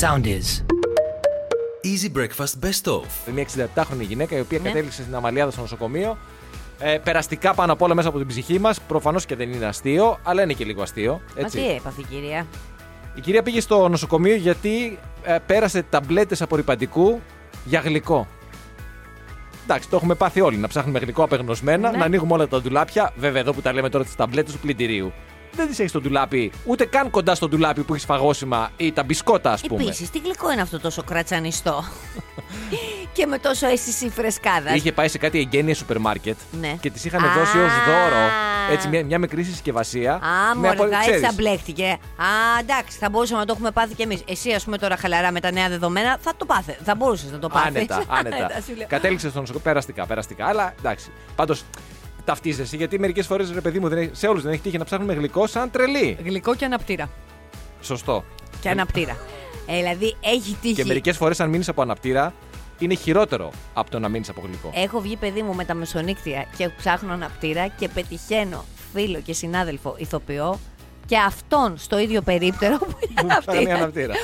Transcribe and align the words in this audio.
Sound 0.00 0.24
is. 0.26 0.48
Easy 1.90 2.08
breakfast 2.16 2.54
best 2.64 2.92
of. 2.92 3.32
Μια 3.34 3.44
67χρονη 3.74 4.00
γυναίκα 4.00 4.36
η 4.36 4.40
οποία 4.40 4.58
Ναι. 4.58 4.68
κατέληξε 4.68 5.02
στην 5.02 5.14
Αμαλιάδα 5.14 5.50
στο 5.50 5.60
νοσοκομείο. 5.60 6.18
Ε, 6.78 6.98
περαστικά 7.04 7.54
πάνω 7.54 7.72
απ' 7.72 7.82
όλα 7.82 7.94
μέσα 7.94 8.08
από 8.08 8.18
την 8.18 8.26
ψυχή 8.26 8.58
μας. 8.58 8.80
Προφανώς 8.80 9.26
και 9.26 9.36
δεν 9.36 9.52
είναι 9.52 9.66
αστείο, 9.66 10.18
αλλά 10.22 10.42
είναι 10.42 10.52
και 10.52 10.64
λίγο 10.64 10.82
αστείο. 10.82 11.20
Μα 11.36 11.44
Έτσι. 11.44 11.58
τι 11.58 11.68
έπαθε 11.70 12.00
η 12.00 12.04
κυρία. 12.10 12.46
Η 13.14 13.20
κυρία 13.20 13.42
πήγε 13.42 13.60
στο 13.60 13.88
νοσοκομείο 13.88 14.34
γιατί 14.34 14.98
ε, 15.22 15.36
πέρασε 15.46 15.82
ταμπλέτες 15.90 16.42
απορριπαντικού 16.42 17.20
για 17.64 17.80
γλυκό. 17.80 18.26
Εντάξει, 19.64 19.88
το 19.88 19.96
έχουμε 19.96 20.14
πάθει 20.14 20.40
όλοι. 20.40 20.56
Να 20.56 20.68
ψάχνουμε 20.68 20.98
γλυκό 20.98 21.22
απεγνωσμένα, 21.22 21.90
Ναι. 21.90 21.96
να 21.96 22.04
ανοίγουμε 22.04 22.32
όλα 22.32 22.48
τα 22.48 22.60
ντουλάπια. 22.60 23.12
Βέβαια, 23.16 23.40
εδώ 23.40 23.52
που 23.52 23.60
τα 23.62 23.72
λέμε 23.72 23.88
τώρα 23.88 24.04
τις 24.04 24.14
ταμπλέτες 24.14 24.52
του 24.52 24.58
πλυντηρίου. 24.58 25.12
Δεν 25.56 25.66
τις 25.68 25.78
έχεις 25.78 25.90
στο 25.90 26.00
ντουλάπι, 26.00 26.52
ούτε 26.64 26.84
καν 26.84 27.10
κοντά 27.10 27.34
στο 27.34 27.48
ντουλάπι 27.48 27.82
που 27.82 27.92
έχεις 27.94 28.04
φαγόσιμα 28.06 28.70
ή 28.76 28.92
τα 28.92 29.02
μπισκότα, 29.02 29.52
ας 29.52 29.60
πούμε. 29.60 29.82
Επίσης, 29.82 30.10
τι 30.10 30.18
γλυκό 30.18 30.52
είναι 30.52 30.60
αυτό 30.60 30.80
τόσο 30.80 31.02
κρατσανιστό. 31.02 31.84
και 33.12 33.26
με 33.26 33.38
τόσο 33.38 33.66
αίσθηση 33.66 34.08
φρεσκάδας. 34.10 34.74
Είχε 34.74 34.92
πάει 34.92 35.08
σε 35.08 35.18
κάτι 35.18 35.38
εγγένεια 35.38 35.74
σούπερ 35.74 35.98
μάρκετ 35.98 36.36
Ναι. 36.60 36.76
και 36.80 36.90
τη 36.90 37.00
είχαν 37.04 37.24
Α. 37.24 37.32
δώσει 37.32 37.58
ως 37.58 37.72
δώρο 37.86 38.24
έτσι, 38.70 38.88
μια, 38.88 39.04
μια 39.04 39.18
μικρή 39.18 39.42
συσκευασία. 39.42 40.12
Α, 40.14 40.54
με 40.56 40.68
απο- 40.68 40.82
μωρέ, 40.82 40.94
έτσι 40.96 41.10
ξέρεις, 41.10 41.26
θα 41.26 41.32
μπλέχτηκε. 41.36 41.84
Α, 42.16 42.58
εντάξει, 42.60 42.98
θα 42.98 43.10
μπορούσαμε 43.10 43.40
να 43.40 43.46
το 43.46 43.52
έχουμε 43.52 43.70
πάθει 43.70 43.94
κι 43.94 44.02
εμείς. 44.02 44.22
Εσύ, 44.28 44.52
ας 44.52 44.64
πούμε, 44.64 44.78
τώρα 44.78 44.96
χαλαρά 44.96 45.30
με 45.32 45.40
τα 45.40 45.52
νέα 45.52 45.68
δεδομένα, 45.68 46.16
θα 46.20 46.32
το 46.36 46.44
πάθε. 46.46 46.78
Θα 46.84 46.94
μπορούσες 46.94 47.30
να 47.30 47.38
το 47.38 47.48
πάθεις. 47.48 47.68
Άνετα, 47.68 48.02
άνετα. 48.08 48.50
σου 48.68 48.76
λέω. 48.76 48.86
Κατέληξες 48.88 49.30
στο 49.30 49.40
νοσοκομείο. 49.40 49.64
Περαστικά, 49.68 50.06
περαστικά. 50.06 50.46
Αλλά 50.46 50.74
εντάξει. 50.78 51.10
Πάντως 51.36 51.62
ταυτίζεσαι 52.24 52.76
γιατί 52.76 52.98
μερικές 52.98 53.26
φορές 53.26 53.50
ρε 53.52 53.60
παιδί 53.60 53.78
μου 53.78 53.88
δεν 53.88 53.98
έχει- 53.98 54.10
σε 54.12 54.26
όλους 54.26 54.42
δεν 54.42 54.52
έχει 54.52 54.62
τύχει 54.62 54.78
να 54.78 54.84
ψάχνουμε 54.84 55.14
γλυκό 55.14 55.46
σαν 55.46 55.70
τρελή. 55.70 56.16
Γλυκό 56.24 56.54
και 56.54 56.64
αναπτήρα. 56.64 57.10
Σωστό. 57.80 58.24
Και 58.60 58.68
αναπτήρα. 58.68 59.16
Ε, 59.66 59.76
δηλαδή, 59.76 60.16
έχει 60.20 60.56
τύχει. 60.60 60.74
Και 60.74 60.84
μερικές 60.84 61.16
φορές 61.16 61.40
αν 61.40 61.48
μείνεις 61.50 61.68
από 61.68 61.82
αναπτήρα 61.82 62.34
είναι 62.78 62.94
χειρότερο 62.94 63.50
από 63.74 63.90
το 63.90 63.98
να 63.98 64.08
μείνεις 64.08 64.28
από 64.28 64.40
γλυκό. 64.46 64.70
Έχω 64.74 65.00
βγει 65.00 65.16
παιδί 65.16 65.42
μου 65.42 65.54
με 65.54 65.64
τα 65.64 65.74
μεσονύκτια 65.74 66.46
και 66.56 66.68
ψάχνω 66.68 67.12
αναπτήρα 67.12 67.68
και 67.68 67.88
πετυχαίνω 67.88 68.64
φίλο 68.94 69.20
και 69.20 69.32
συνάδελφο 69.32 69.94
ηθοποιό 69.98 70.58
και 71.06 71.16
αυτόν 71.18 71.74
στο 71.78 71.98
ίδιο 71.98 72.22
περίπτερο 72.22 72.78
που 72.78 72.96
είναι 73.20 73.20
Που 73.20 73.26
ψάχνει 73.26 73.56
αναπτήρα. 73.58 73.74
αναπτήρα. 73.76 74.14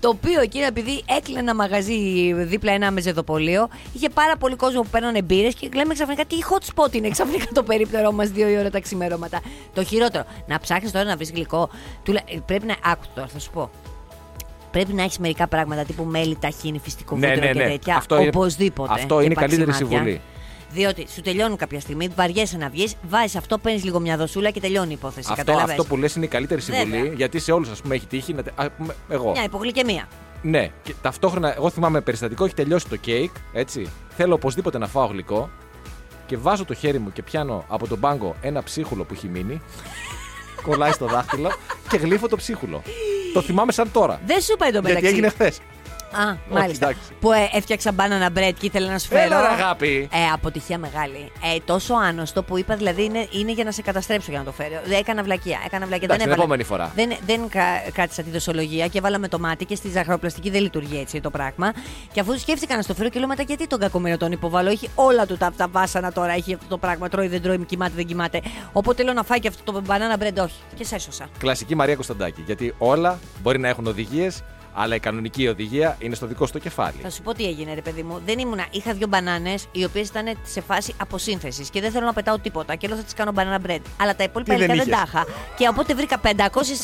Το 0.00 0.08
οποίο 0.08 0.40
εκείνο 0.40 0.66
επειδή 0.66 1.02
έκλεινε 1.16 1.40
ένα 1.40 1.54
μαγαζί 1.54 2.32
δίπλα 2.32 2.72
ένα 2.72 2.90
μεζεδοπολείο, 2.90 3.68
είχε 3.92 4.08
πάρα 4.08 4.36
πολύ 4.36 4.56
κόσμο 4.56 4.80
που 4.80 4.88
παίρνανε 4.90 5.22
μπύρες 5.22 5.54
και 5.54 5.68
λέμε 5.74 5.94
ξαφνικά 5.94 6.24
τι 6.24 6.36
hot 6.50 6.74
spot 6.84 6.94
είναι 6.94 7.08
ξαφνικά 7.08 7.44
το 7.54 7.62
περίπτερό 7.62 8.12
μας 8.12 8.28
δύο 8.30 8.48
η 8.48 8.58
ώρα 8.58 8.70
τα 8.70 8.80
ξημερώματα. 8.80 9.40
Το 9.74 9.84
χειρότερο, 9.84 10.24
να 10.46 10.58
ψάχνεις 10.60 10.92
τώρα 10.92 11.04
να 11.04 11.16
βρεις 11.16 11.30
γλυκό. 11.30 11.68
του 12.02 12.12
λέ- 12.12 12.30
ε, 12.34 12.38
πρέπει 12.46 12.66
να. 12.66 12.74
Άκου 12.84 13.04
τώρα, 13.14 13.26
θα 13.26 13.38
σου 13.38 13.50
πω. 13.50 13.70
Πρέπει 14.70 14.92
να 14.92 15.02
έχεις 15.02 15.18
μερικά 15.18 15.46
πράγματα 15.46 15.82
τύπου 15.84 16.04
μέλι, 16.04 16.36
ταχύνη, 16.40 16.78
φυστικό 16.78 17.16
Ναι, 17.16 17.26
βούτυρο 17.28 17.46
ναι, 17.46 17.52
και 17.52 17.58
ναι. 17.58 17.68
τέτοια. 17.70 17.96
Αυτό 17.96 18.16
είναι- 18.18 18.28
Οπωσδήποτε. 18.28 18.92
αυτό 18.92 19.18
Και 19.18 19.24
είναι 19.24 19.32
η 19.32 19.36
καλύτερη 19.36 19.64
παξιμάτια. 19.64 19.96
συμβουλή. 19.98 20.20
Διότι 20.70 21.06
σου 21.14 21.20
τελειώνουν 21.20 21.56
κάποια 21.56 21.80
στιγμή, 21.80 22.08
βαριέσαι 22.16 22.56
να 22.56 22.68
βγεις, 22.68 22.94
βάζεις 23.08 23.36
αυτό, 23.36 23.58
παίρνεις 23.58 23.84
λίγο 23.84 24.00
μια 24.00 24.16
δοσούλα 24.16 24.50
και 24.50 24.60
τελειώνει 24.60 24.90
η 24.90 24.92
υπόθεση. 24.92 25.28
Αυτό, 25.30 25.44
καταλαβες; 25.44 25.70
αυτό 25.70 25.84
που 25.84 25.96
λες 25.96 26.14
είναι 26.14 26.24
η 26.24 26.28
καλύτερη 26.28 26.60
συμβουλή 26.60 26.90
Βέβαια. 27.00 27.12
γιατί 27.12 27.38
σε 27.38 27.52
όλους, 27.52 27.70
ας 27.70 27.80
πούμε, 27.80 27.94
έχει 27.94 28.06
τύχει. 28.06 28.32
Να, 28.32 28.42
τε- 28.42 28.60
α, 28.60 28.70
πούμε, 28.70 28.94
εγώ. 29.08 29.30
Μια 29.30 29.42
υπογλυκαιμία. 29.44 30.08
Ναι, 30.42 30.70
και 30.82 30.94
ταυτόχρονα, 31.02 31.54
εγώ 31.56 31.70
θυμάμαι 31.70 32.00
περιστατικό, 32.00 32.44
έχει 32.44 32.54
τελειώσει 32.54 32.88
το 32.88 32.96
κέικ, 32.96 33.30
έτσι. 33.52 33.90
Θέλω 34.16 34.34
οπωσδήποτε 34.34 34.78
να 34.78 34.86
φάω 34.86 35.06
γλυκό 35.06 35.50
και 36.26 36.36
βάζω 36.36 36.64
το 36.64 36.74
χέρι 36.74 36.98
μου 36.98 37.12
και 37.12 37.22
πιάνω 37.22 37.64
από 37.68 37.86
τον 37.88 38.00
πάγκο 38.00 38.34
ένα 38.40 38.62
ψίχουλο 38.62 39.04
που 39.04 39.14
έχει 39.14 39.28
μείνει. 39.28 39.60
κολλάει 40.66 40.92
στο 40.92 41.06
δάχτυλο 41.06 41.52
και 41.88 41.96
γλύφω 41.96 42.28
το 42.28 42.36
ψίχουλο. 42.36 42.82
το 43.32 43.42
θυμάμαι 43.42 43.72
σαν 43.72 43.92
τώρα. 43.92 44.20
Δεν 44.26 44.40
σου 44.40 44.52
είπα 44.52 44.66
εντωμεταξύ. 44.66 45.00
Γιατί 45.00 45.14
έγινε 45.14 45.28
χθες. 45.28 45.58
Α, 46.12 46.34
μάλιστα. 46.50 46.86
εντάξει. 46.88 47.08
Που 47.20 47.32
ε, 47.32 47.48
έφτιαξα 47.52 47.92
μπάνανα 47.92 48.28
bread 48.36 48.52
και 48.58 48.66
ήθελα 48.66 48.90
να 48.90 48.98
σου 48.98 49.08
φέρω. 49.08 49.20
Έλα, 49.22 49.40
ρε, 49.40 49.46
αγάπη. 49.62 50.08
Ε, 50.12 50.30
αποτυχία 50.32 50.78
μεγάλη. 50.78 51.32
Ε, 51.54 51.58
τόσο 51.64 51.94
άνοστο 51.94 52.42
που 52.42 52.58
είπα 52.58 52.76
δηλαδή 52.76 53.04
είναι, 53.04 53.26
είναι 53.30 53.52
για 53.52 53.64
να 53.64 53.70
σε 53.70 53.82
καταστρέψω 53.82 54.30
για 54.30 54.38
να 54.38 54.44
το 54.44 54.52
φέρω. 54.52 54.80
Δεν 54.84 54.98
έκανα 54.98 55.22
βλακεία. 55.22 55.58
Έκανα 55.66 55.86
βλακεία. 55.86 56.04
Εντάξει, 56.04 56.08
δεν 56.08 56.18
την 56.18 56.42
έβαλα- 56.42 56.42
επόμενη 56.42 56.62
φορά. 56.64 56.92
Δεν, 56.94 57.16
δεν 57.26 57.48
κα- 57.48 57.90
κράτησα 57.92 58.22
τη 58.22 58.30
δοσολογία 58.30 58.86
και 58.86 58.98
έβαλα 58.98 59.18
με 59.18 59.28
το 59.28 59.38
μάτι 59.38 59.64
και 59.64 59.74
στη 59.74 59.88
ζαχαροπλαστική 59.88 60.50
δεν 60.50 60.60
λειτουργεί 60.62 60.98
έτσι 60.98 61.20
το 61.20 61.30
πράγμα. 61.30 61.72
Και 62.12 62.20
αφού 62.20 62.38
σκέφτηκα 62.38 62.76
να 62.76 62.82
στο 62.82 62.94
φέρω 62.94 63.08
και 63.08 63.18
λέω 63.18 63.28
μετά 63.28 63.42
γιατί 63.42 63.66
τον 63.66 63.78
κακομοίρα 63.78 64.16
τον 64.16 64.32
υποβάλλω; 64.32 64.70
Έχει 64.70 64.88
όλα 64.94 65.26
του 65.26 65.36
τα, 65.36 65.52
τα 65.56 65.68
βάσανα 65.68 66.12
τώρα. 66.12 66.32
Έχει 66.32 66.54
αυτό 66.54 66.66
το 66.68 66.78
πράγμα. 66.78 67.08
Τρώει, 67.08 67.28
δεν 67.28 67.42
τρώει, 67.42 67.58
κοιμάται, 67.58 67.92
δεν 67.96 68.06
κοιμάται. 68.06 68.40
Οπότε 68.72 69.02
λέω 69.02 69.12
να 69.12 69.22
φάει 69.22 69.38
και 69.40 69.48
αυτό 69.48 69.72
το 69.72 69.82
banana 69.88 70.22
bread. 70.22 70.42
Όχι. 70.44 70.54
Και 70.74 70.84
σε 70.84 70.94
έσωσα. 70.94 71.26
Κλασική 71.38 71.74
Μαρία 71.74 71.94
Κωνσταντάκη. 71.94 72.42
Γιατί 72.46 72.74
όλα 72.78 73.18
μπορεί 73.42 73.58
να 73.58 73.68
έχουν 73.68 73.86
οδηγίες, 73.86 74.42
αλλά 74.76 74.94
η 74.94 75.00
κανονική 75.00 75.48
οδηγία 75.48 75.96
είναι 75.98 76.14
στο 76.14 76.26
δικό 76.26 76.46
σου 76.46 76.52
το 76.52 76.58
κεφάλι. 76.58 76.96
Θα 77.02 77.10
σου 77.10 77.22
πω 77.22 77.34
τι 77.34 77.44
έγινε, 77.44 77.74
ρε 77.74 77.80
παιδί 77.80 78.02
μου. 78.02 78.22
Δεν 78.26 78.38
ήμουνα. 78.38 78.66
Είχα 78.70 78.92
δύο 78.92 79.06
μπανάνες 79.06 79.68
οι 79.72 79.84
οποίες 79.84 80.08
ήταν 80.08 80.38
σε 80.42 80.60
φάση 80.60 80.94
αποσύνθεσης 80.96 81.70
και 81.70 81.80
δεν 81.80 81.90
θέλω 81.90 82.04
να 82.04 82.12
πετάω 82.12 82.38
τίποτα. 82.38 82.74
Και 82.74 82.88
λέω 82.88 82.96
θα 82.96 83.02
τις 83.02 83.14
κάνω 83.14 83.32
banana 83.34 83.70
bread. 83.70 83.80
Αλλά 84.00 84.16
τα 84.16 84.24
υπόλοιπα 84.24 84.54
Τι 84.54 84.60
δεν 84.60 84.70
υλικά 84.70 84.84
δεν 84.84 84.94
τα 84.94 85.02
είχες; 85.06 85.08
είχα. 85.08 85.26
Και 85.56 85.68
οπότε 85.68 85.94
βρήκα 85.94 86.20
500 86.22 86.28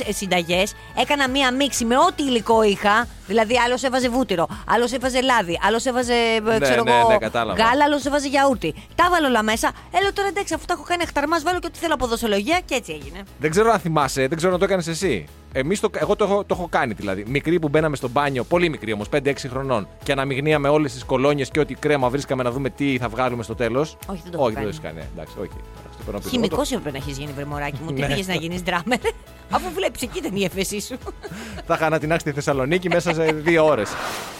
συνταγές. 0.09 0.75
Έκανα 0.97 1.29
μία 1.29 1.53
μίξη 1.53 1.85
με 1.85 1.97
ό,τι 1.97 2.23
υλικό 2.23 2.63
είχα. 2.63 3.07
Δηλαδή, 3.27 3.59
άλλος 3.59 3.83
έβαζε 3.83 4.09
βούτυρο, 4.09 4.49
άλλος 4.67 4.93
έβαζε 4.93 5.21
λάδι, 5.21 5.59
άλλος 5.63 5.87
έβαζε 5.87 6.13
ε, 6.13 6.59
ξέρω 6.61 6.83
ναι, 6.83 6.99
εγώ, 6.99 7.09
ναι, 7.09 7.19
κατάλαβα. 7.19 7.65
γάλα, 7.65 7.85
άλλος 7.85 8.05
έβαζε 8.05 8.29
γιαούρτι. 8.29 8.75
Τα 8.95 9.09
βάλω 9.11 9.27
όλα 9.27 9.43
μέσα. 9.43 9.73
Έλα 9.91 10.13
τώρα 10.13 10.29
εντάξει, 10.29 10.55
αφού 10.55 10.65
τα 10.65 10.73
έχω 10.73 10.83
κάνει 10.83 11.03
εχταρμά, 11.03 11.41
βάλω 11.45 11.59
και 11.59 11.67
ό,τι 11.67 11.79
θέλω 11.79 11.95
από 11.95 12.07
δοσολογία 12.07 12.61
και 12.65 12.75
έτσι 12.75 12.93
έγινε. 12.93 13.23
Δεν 13.39 13.51
ξέρω 13.51 13.71
αν 13.71 13.79
θυμάσαι, 13.79 14.27
δεν 14.27 14.37
ξέρω 14.37 14.53
αν 14.53 14.59
το 14.59 14.65
έκανες 14.65 14.87
εσύ. 14.87 15.29
Εμείς 15.55 15.81
το, 15.81 15.89
εγώ 15.93 16.17
το 16.17 16.25
έχω, 16.25 16.45
το 16.45 16.55
έχω 16.59 16.69
κάνει 16.71 16.93
δηλαδή. 16.93 17.25
Μικρή 17.27 17.59
που 17.59 17.69
μπαίναμε 17.69 17.97
στο 17.97 18.09
μπάνιο, 18.09 18.45
πολύ 18.45 18.69
μικρή 18.69 18.93
όμως, 18.93 19.07
5-6 19.13 19.33
χρονών, 19.49 19.89
και 20.03 20.13
αναμειγνύαμε 20.13 20.69
όλες 20.69 20.93
τις 20.93 21.05
κολόνιες 21.05 21.49
και 21.51 21.61
ό,τι 21.61 21.75
κρέμα 21.75 22.09
βρίσκαμε 22.09 22.43
να 22.43 22.51
δούμε 22.51 22.71
τι 22.71 22.99
θα 22.99 23.09
βγάλουμε 23.09 23.43
στο 23.43 23.55
τέλος. 23.55 23.97
Όχι, 24.07 24.21
δεν 24.23 24.31
το 24.33 24.37
έχω 24.39 24.45
Όχι, 24.47 24.55
δεν 24.55 24.63
κάνει. 24.63 24.63
το 24.63 24.69
έχεις 24.69 24.81
κάνει. 24.81 25.09
Εντάξει, 25.15 25.35
όχι. 25.39 25.51
Εντάξει, 25.81 25.99
το 25.99 26.05
παίρνω 26.05 26.19
πίσω. 26.19 26.31
Χημικό 26.31 26.55
Εγώ 26.55 26.63
έπρεπε 26.71 26.91
να 26.91 26.97
έχεις 27.05 27.19
γίνει 27.19 27.33
βρεμοράκι 27.33 27.79
μου. 27.85 27.93
Τι 27.95 28.01
Ναι. 28.01 28.07
πήγες 28.07 28.27
να 28.27 28.35
γίνεις 28.35 28.63
ντράμερ. 28.63 28.99
Αφού 29.57 29.71
βλέπεις, 29.75 30.03
εκεί 30.03 30.19
ήταν 30.19 30.37
η 30.37 30.45
έφεσή 30.45 30.81
σου. 30.81 30.99
το- 31.05 31.13
Θα 31.67 31.75
είχα 31.75 31.87
ανατινάξει 31.87 32.25
τη 32.25 32.33
Θεσσαλονίκη 32.33 32.89
μέσα 32.89 33.15
σε 33.15 33.25
δύο 33.25 33.65
ώρες. 33.67 33.91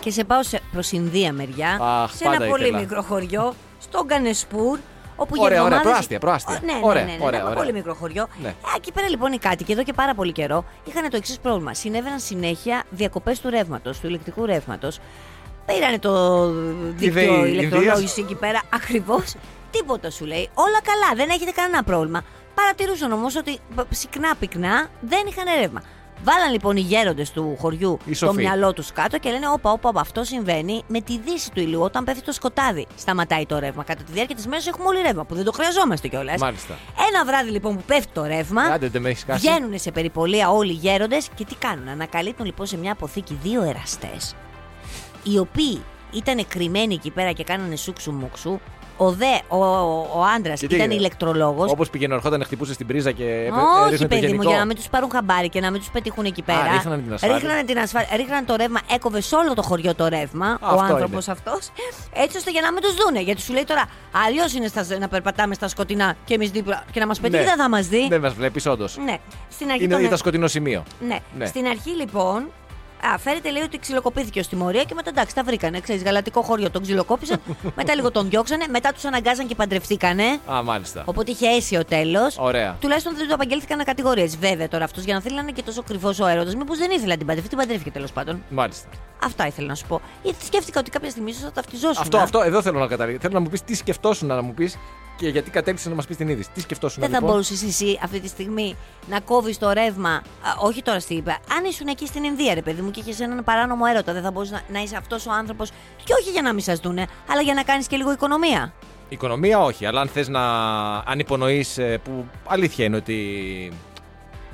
Και 0.01 0.11
σε 0.11 0.25
πάω 0.25 0.43
σε, 0.43 0.61
προς 0.73 0.93
Ινδία 0.93 1.33
μεριά, 1.33 1.79
Αχ, 1.81 2.15
σε 2.15 2.25
ένα 2.25 2.33
πάντα 2.37 2.47
πολύ 2.51 2.63
ήθελα. 2.63 2.79
μικρό 2.81 3.03
χωριό, 3.03 3.55
στο 3.79 4.05
Γκανεσπούρ, 4.07 4.79
όπου 5.23 5.35
Ωραία, 5.39 5.57
για 5.57 5.63
ωραία, 5.67 5.79
εβδομάδες... 5.79 6.07
προάστια, 6.07 6.19
προάστια. 6.19 6.61
Ναι, 6.65 6.73
ναι, 6.73 6.79
Ωραία, 6.83 7.05
ναι, 7.05 7.11
ναι, 7.11 7.17
ναι, 7.17 7.25
ωραία, 7.25 7.39
ένα 7.41 7.49
ωραία. 7.49 7.59
πολύ 7.63 7.73
μικρό 7.73 7.95
χωριό. 7.95 8.29
Ναι. 8.43 8.49
Ε, 8.49 8.53
εκεί 8.77 8.93
πέρα 8.93 9.09
λοιπόν 9.09 9.33
οι 9.33 9.39
κάτοικοι 9.39 9.73
εδώ 9.73 9.83
και 9.83 9.93
πάρα 9.93 10.15
πολύ 10.15 10.33
καιρό 10.33 10.65
είχαν 10.85 11.11
το 11.11 11.17
εξής 11.17 11.39
πρόβλημα. 11.39 11.75
Συνέβαιναν 11.75 12.19
συνέχεια 12.19 12.83
διακοπές 12.91 13.41
του 13.41 13.51
ρεύματος, 13.51 14.01
του 14.01 14.07
ηλεκτρικού 14.07 14.47
ρεύματος. 14.47 14.99
Πήρανε 15.67 15.99
το 15.99 16.47
δίκτυο 16.97 17.23
Ινδία- 17.23 17.47
ηλεκτρολόγηση 17.47 18.21
εκεί 18.21 18.35
πέρα 18.35 18.61
ακριβώς. 18.79 19.35
Τίποτα 19.71 20.11
σου 20.11 20.25
λέει. 20.25 20.49
Όλα 20.55 20.81
καλά, 20.83 21.15
δεν 21.17 21.29
έχετε 21.37 21.51
κανένα 21.51 21.83
πρόβλημα. 21.83 22.23
Παρατηρούσαν 22.55 23.13
όμως 23.13 23.37
ότι 23.37 23.59
συκνά 23.91 24.35
πυκνά 24.39 24.87
δεν 25.01 25.21
είχαν 25.29 25.45
ρεύμα. 25.61 25.83
Βάλαν 26.25 26.53
λοιπόν 26.53 26.77
οι 26.77 26.81
γέροντες 26.81 27.31
του 27.31 27.57
χωριού 27.61 27.99
Οι 28.05 28.09
το 28.11 28.15
σοφοί. 28.17 28.37
μυαλό 28.37 28.73
τους 28.73 28.93
κάτω 28.93 29.19
και 29.19 29.31
λένε: 29.31 29.49
Όπα, 29.49 29.71
όπα, 29.71 29.89
όπα, 29.89 30.01
αυτό 30.01 30.25
συμβαίνει 30.25 30.83
με 30.87 31.01
τη 31.01 31.19
δύση 31.19 31.51
του 31.51 31.61
ηλιού. 31.61 31.81
Όταν 31.83 32.05
πέφτει 32.05 32.23
το 32.23 32.33
σκοτάδι, 32.33 32.87
σταματάει 32.97 33.47
το 33.47 33.59
ρεύμα. 33.59 33.85
Κατά 33.85 34.03
τη 34.03 34.13
διάρκεια 34.13 34.37
της 34.37 34.47
μέρας 34.47 34.67
έχουμε 34.67 34.87
όλοι 34.87 35.01
ρεύμα 35.03 35.25
που 35.25 35.35
δεν 35.35 35.45
το 35.45 35.53
χρειαζόμαστε 35.53 36.09
κιόλας. 36.09 36.41
Μάλιστα. 36.41 36.79
Ένα 37.13 37.25
βράδυ 37.25 37.51
λοιπόν 37.51 37.77
που 37.77 37.83
πέφτει 37.87 38.13
το 38.13 38.25
ρεύμα, 38.25 38.63
Άντε, 38.63 38.89
δεν 38.89 39.03
με 39.03 39.09
έχεις 39.09 39.25
κάσει. 39.25 39.49
βγαίνουν 39.49 39.79
σε 39.79 39.91
περιπολία 39.91 40.51
όλοι 40.51 40.71
οι 40.73 40.75
γέροντες 40.75 41.29
και 41.35 41.45
τι 41.45 41.55
κάνουν. 41.55 41.89
Ανακαλύπτουν 41.89 42.47
λοιπόν 42.47 42.67
σε 42.67 42.77
μια 42.77 42.93
αποθήκη 42.93 43.39
δύο 43.43 43.63
εραστές, 43.63 44.35
οι 45.23 45.39
οποίοι 45.39 45.83
ήταν 46.13 46.47
κρυμμένοι 46.49 46.95
εκεί 46.95 47.11
πέρα 47.11 47.33
και 47.33 47.45
κάνανε 47.45 47.77
σούξου 47.77 48.13
μουξου. 48.13 48.59
Ο 48.97 49.11
δε, 49.11 49.39
ο, 49.49 49.57
ο 50.19 50.23
άντρας 50.37 50.61
Και 50.61 50.67
τι 50.67 50.75
ήταν 50.75 50.87
έγινε; 50.87 51.01
ηλεκτρολόγος. 51.01 51.71
Όπως 51.71 51.91
πήγαινε, 51.91 52.15
ερχόταν, 52.15 52.45
χτυπούσε 52.45 52.73
στην 52.73 52.87
πρίζα 52.87 53.13
και 53.13 53.25
έβρε- 53.25 53.53
Όχι, 53.53 53.87
έριχνε 53.87 53.97
το 53.97 54.15
παιδί 54.15 54.21
μου, 54.21 54.27
γενικό. 54.33 54.49
για 54.51 54.59
να 54.59 54.65
μην 54.65 54.77
τους 54.77 54.89
πάρουν 54.89 55.11
χαμπάρι 55.13 55.49
και 55.49 55.61
να 55.61 55.71
μην 55.71 55.81
τους 55.81 55.91
πετύχουν 55.91 56.25
εκεί 56.25 56.43
πέρα. 56.43 56.69
ρίχνανε 56.73 57.03
την 57.03 57.13
ασφάλεια. 57.13 57.37
Ρίχνανε, 57.39 57.63
την 57.65 57.79
ασφάλεια, 57.79 58.09
ρίχνανε 58.17 58.47
το 58.47 58.57
ρεύμα, 58.57 58.81
έκοβε 58.93 59.21
σε 59.21 59.35
όλο 59.37 59.55
το 59.55 59.63
χωριό 59.63 59.95
το 59.95 60.09
ρεύμα, 60.09 60.59
ο 60.63 60.67
Αυτό 60.67 60.81
άνθρωπος 60.95 61.27
είναι. 61.27 61.37
αυτός. 61.39 61.69
Έτσι 62.13 62.37
ώστε 62.37 62.51
για 62.51 62.61
να 62.61 62.73
μην 62.73 62.83
τους 62.83 62.95
δούνε. 62.95 63.21
Γιατί 63.21 63.41
σου 63.41 63.53
λέει 63.53 63.65
τώρα, 63.65 63.85
αλλιώς 64.27 64.53
είναι 64.55 64.67
στα, 64.67 64.87
να 64.99 65.09
περπατάμε 65.09 65.55
στα 65.55 65.69
σκοτεινά 65.69 66.15
και 66.25 66.35
εμείς 66.35 66.51
δίπλα 66.51 66.85
και 66.93 67.01
να 67.01 67.07
μας 67.07 67.21
πετύχει 67.21 67.45
δεν 67.45 67.57
θα 67.57 67.69
μας 67.69 67.87
δει. 67.87 68.07
Δεν 68.09 68.21
μας 68.21 68.33
βλέπεις, 68.35 68.67
όντως. 68.67 68.97
Ναι. 69.05 69.17
Στην 69.51 69.71
αρχή 69.71 69.85
Είναι 69.85 69.95
τον- 69.95 70.05
ήταν 70.05 70.19
σκοτεινό 70.19 70.47
σημείο. 70.49 70.83
ναι. 71.09 71.19
Ναι. 71.39 71.47
Στην 71.47 71.67
αρχή 71.67 71.91
λοιπόν. 71.91 72.49
Α, 73.07 73.19
φέρεται 73.19 73.51
λέει 73.51 73.63
ότι 73.63 73.79
ξυλοκοπήθηκε 73.79 74.41
ω 74.41 74.43
τιμωρία 74.51 74.85
και 74.85 74.95
μετά 74.95 75.11
εντάξει, 75.11 75.35
τα 75.35 75.43
βρήκανε. 75.45 75.81
Ξέρεις, 75.81 76.03
γαλατικό 76.03 76.43
χωριό 76.43 76.71
τον 76.71 76.83
ξυλοκόπησαν, 76.83 77.41
μετά 77.77 77.95
λίγο 77.95 78.11
τον 78.11 78.29
διώξανε, 78.31 78.65
μετά 78.69 78.93
τους 78.93 79.05
αναγκάζαν 79.05 79.47
και 79.47 79.55
παντρευτήκανε. 79.55 80.25
Α, 80.53 80.63
μάλιστα. 80.63 81.03
Οπότε 81.07 81.31
είχε 81.31 81.47
αίσιο 81.47 81.85
τέλος. 81.85 82.37
Ωραία. 82.39 82.77
Τουλάχιστον 82.81 83.17
δεν 83.17 83.29
του 83.29 83.35
απαγγέλθηκαν 83.35 83.85
κατηγορίες. 83.85 84.37
Βέβαια 84.39 84.69
τώρα 84.69 84.85
αυτός 84.85 85.05
για 85.05 85.15
να 85.15 85.21
θέλει 85.21 85.35
να 85.35 85.41
είναι 85.41 85.51
και 85.53 85.63
τόσο 85.63 85.83
κρυφός 85.83 86.21
ο 86.21 86.27
έρωτας. 86.27 86.55
Μήπως 86.55 86.79
δεν 86.79 86.91
ήθελε 86.91 87.11
να 87.13 87.17
την 87.17 87.27
παντρευτεί, 87.27 87.49
την 87.49 87.59
παντρεύτηκε 87.59 87.91
τέλος 87.91 88.13
πάντων. 88.13 88.43
Μάλιστα. 88.49 88.89
Αυτά 89.25 89.47
ήθελα 89.47 89.67
να 89.67 89.75
σου 89.75 89.87
πω. 89.87 90.01
Γιατί 90.23 90.45
σκέφτηκα 90.45 90.81
ότι 90.81 90.91
κάποια 90.91 91.11
στιγμή 91.11 91.31
ίσως 91.31 91.43
θα 91.43 91.53
ταυτιζόσουν. 91.53 92.03
Αυτό, 92.03 92.19
αυτό, 92.19 92.41
εδώ 92.41 92.63
θέλω 92.63 92.79
να 92.79 92.87
καταλήξω. 92.87 93.21
Θέλω 93.21 93.35
να 93.35 93.41
μου 93.41 93.49
πεις 93.49 93.63
τι 93.63 93.75
σκεφτόσουν 93.75 94.29
να 94.29 94.43
μου 94.43 94.55
πεις 94.55 94.79
και 95.17 95.29
γιατί 95.29 95.51
κατέληξε 95.51 95.89
να 95.89 95.95
μας 95.95 96.07
πεις 96.07 96.17
την 96.17 96.29
είδηση. 96.29 96.51
Τι 96.55 96.61
σκεφτόσουν 96.61 97.01
Δεν 97.03 97.11
θα 97.11 97.17
λοιπόν; 97.17 97.31
μπορούσες 97.31 97.63
εσύ 97.63 97.99
αυτή 98.03 98.21
τη 98.21 98.29
στιγμή 98.29 98.77
να 99.09 99.21
κόβεις 99.21 99.59
το 99.59 99.71
ρεύμα. 99.73 100.11
α, 100.11 100.23
όχι 100.61 100.83
τώρα 100.83 101.01
στην 101.01 101.17
είπα. 101.17 101.39
Αν 101.57 101.65
ήσουν 101.65 101.87
εκεί 101.87 102.07
στην 102.07 102.25
Ινδία, 102.25 102.55
ρε 102.55 102.63
παιδί 102.63 102.83
μου, 102.83 102.91
και 102.91 103.01
είχες 103.01 103.21
έναν 103.21 103.45
παράνομο 103.45 103.85
έρωτα, 103.91 104.13
δεν 104.13 104.23
θα 104.23 104.31
μπορούσες 104.31 104.53
να, 104.53 104.63
να 104.73 104.83
είσαι 104.83 104.97
αυτός 104.97 105.27
ο 105.27 105.33
άνθρωπος. 105.33 105.71
Και 106.05 106.15
όχι 106.21 106.31
για 106.31 106.43
να 106.43 106.53
μην 106.53 106.63
σας 106.63 106.79
δούνε, 106.79 107.07
αλλά 107.31 107.41
για 107.41 107.55
να 107.55 107.63
κάνεις 107.63 107.87
και 107.87 107.97
λίγο 107.97 108.13
οικονομία. 108.13 108.73
Οικονομία 109.09 109.61
όχι, 109.61 109.87
αλλά 109.87 110.01
αν 110.01 110.09
θες 110.09 110.29
να. 110.29 110.43
αν 110.97 111.19
υπονοείς 111.19 111.79
που 112.05 112.27
αλήθεια 112.47 112.85
είναι 112.85 112.97
ότι 112.97 113.73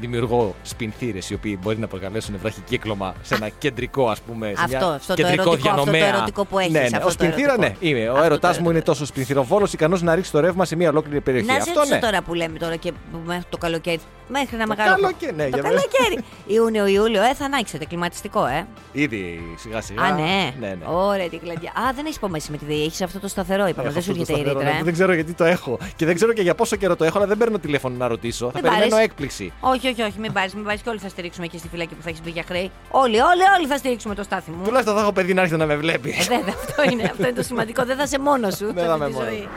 δημιουργώ 0.01 0.55
σπινθήρε 0.63 1.19
οι 1.31 1.35
οποίοι 1.35 1.59
μπορεί 1.63 1.79
να 1.79 1.87
προκαλέσουν 1.87 2.39
βραχικύκλωμα 2.39 3.15
σε 3.23 3.35
ένα 3.35 3.49
κεντρικό, 3.49 4.09
ας 4.09 4.21
πούμε. 4.21 4.47
Σε 4.47 4.53
Αυτό, 4.65 4.77
μια 4.87 4.95
αυτό 4.95 5.15
το 5.15 5.23
κεντρικό 5.23 5.43
ερωτικό, 5.43 5.69
αυτό 5.71 5.85
το 5.85 5.91
διανομέα. 5.91 6.17
ερωτικό 6.17 6.45
που 6.45 6.59
έχεις, 6.59 6.73
Ναι, 6.73 6.79
ναι. 6.79 6.85
αυτό 6.87 6.99
Ο 6.99 7.03
το 7.05 7.11
σπινθήρα, 7.11 7.59
ναι, 7.59 7.65
ερωτικό. 7.67 7.87
είμαι. 7.87 8.01
Ο 8.09 8.11
Αυτό 8.13 8.19
το 8.21 8.25
έρωτά 8.25 8.49
μου 8.49 8.55
είναι 8.59 8.69
ερωτικό. 8.69 8.85
τόσο 8.93 9.07
σπινθυροβόλος 9.07 9.73
ικανός 9.73 10.03
να 10.03 10.15
ρίξει 10.15 10.31
το 10.33 10.41
ρεύμα 10.41 10.65
σε 10.65 10.77
μια 10.77 10.89
ολόκληρη 10.89 11.21
περιοχή. 11.21 11.47
Να 11.47 11.53
σε 11.53 11.59
Αυτό 11.59 11.73
ρωτήσω 11.75 11.95
ναι. 11.95 12.01
τώρα 12.01 12.23
που 12.23 12.35
λέμε 12.35 12.59
τώρα 12.59 12.77
και 12.77 12.93
που 12.93 13.19
μέχρι 13.25 13.45
το 13.49 13.57
καλοκαίρι. 13.59 14.01
Μέχρι 14.29 14.55
ένα 14.57 14.65
Το 14.67 14.75
μεγάλο. 14.77 14.95
καλοκαίρι, 14.95 15.35
ναι, 15.35 15.43
το 15.49 15.49
για 15.49 15.63
καλοκαίρι. 15.63 16.25
Ιούνιο-Ιούλιο, 16.47 17.23
ε, 17.23 17.35
θα 17.35 17.45
ανάξετε 17.45 17.85
κλιματιστικό, 17.85 18.47
ε. 18.47 18.67
Ήδη 18.93 19.41
σιγά 19.57 19.81
σιγά. 19.81 20.03
Α, 20.03 20.13
ναι. 20.13 20.53
ναι, 20.61 20.67
ναι. 20.69 20.85
Ωραία, 20.87 21.29
τι 21.29 21.37
κλαδιά. 21.39 21.71
Α, 21.71 21.93
δεν 21.95 22.05
έχεις 22.05 22.17
υπομέσει 22.17 22.51
με 22.51 22.57
τη 22.57 22.65
ΔΕΗ. 22.65 22.85
Έχεις 22.85 23.01
αυτό 23.03 23.21
το 23.21 23.29
σταθερό, 23.29 23.67
είπαμε. 23.67 23.89
Έχω 23.89 23.95
Δεν 24.01 24.03
σου 24.03 24.11
αυτό 24.11 24.25
το 24.25 24.33
έρχεται 24.33 24.41
η 24.41 24.53
σταθερό, 24.53 24.59
ρήτρα. 24.59 24.73
ναι, 24.75 24.81
ε. 24.81 24.85
Δεν 24.85 24.93
ξέρω 24.93 25.13
γιατί 25.13 25.33
το 25.33 25.45
έχω. 25.45 25.79
Και 25.97 26.05
δεν 26.07 26.15
ξέρω 26.15 26.33
και 26.33 26.43
για 26.43 26.55
πόσο 26.55 26.77
καιρό 26.77 26.97
το 26.97 27.05
έχω, 27.05 27.19
αλλά 27.19 27.27
δεν 27.27 27.37
παίρνω 27.39 27.59
τηλέφωνο 27.59 27.97
να 27.97 28.09
ρωτήσω. 28.09 28.47
Θα 28.47 28.53
Μην 28.55 28.63
περιμένω 28.63 28.91
πάρεις. 28.91 29.05
έκπληξη. 29.07 29.53
Όχι, 29.61 29.89
όχι, 29.89 30.03
όχι, 30.03 30.19
μην 30.19 30.33
πάρεις, 30.33 30.55
μην 30.55 30.65
πάρεις 30.65 30.81
και 30.83 30.89
όλοι 30.89 30.99
θα 30.99 31.09
στηρίξουμε 31.09 31.45
εκεί 31.47 31.59
στη 31.59 31.69
φυλακή 31.69 31.95
που 31.95 32.03
θα 32.03 32.09
έχεις 32.09 32.23
μπει 32.23 32.31
για 32.31 32.45
χρέη. 32.49 32.71
Όλοι, 32.91 33.21
όλοι, 33.21 33.43
όλοι 33.59 33.67
θα 33.67 33.77
στηρίξουμε 33.77 34.15
το 34.15 34.23
στάθι 34.23 34.51
μου. 34.51 34.65
Τουλάχιστον 34.65 34.95
θα 34.95 35.01
έχω 35.01 35.13
παιδί 35.13 35.35
να 35.35 35.41
έρχεται 35.41 35.59
να 35.59 35.67
με 35.67 35.77
βλέπει. 35.77 36.11
Ε, 36.11 36.23
βέβαια, 36.23 36.55
αυτό 36.67 36.83
είναι, 36.91 37.03
αυτό 37.03 37.23
είναι 37.23 37.33
το 37.37 37.43
σημαντικό. 37.43 37.85
Δεν 37.85 37.97
θα 37.97 38.03
είσαι 38.03 38.19
μόνο 38.19 38.51
σου. 38.51 38.67
Δεν 38.75 38.85
θα 38.87 38.93
αυτή 38.93 39.11
είμαι 39.11 39.49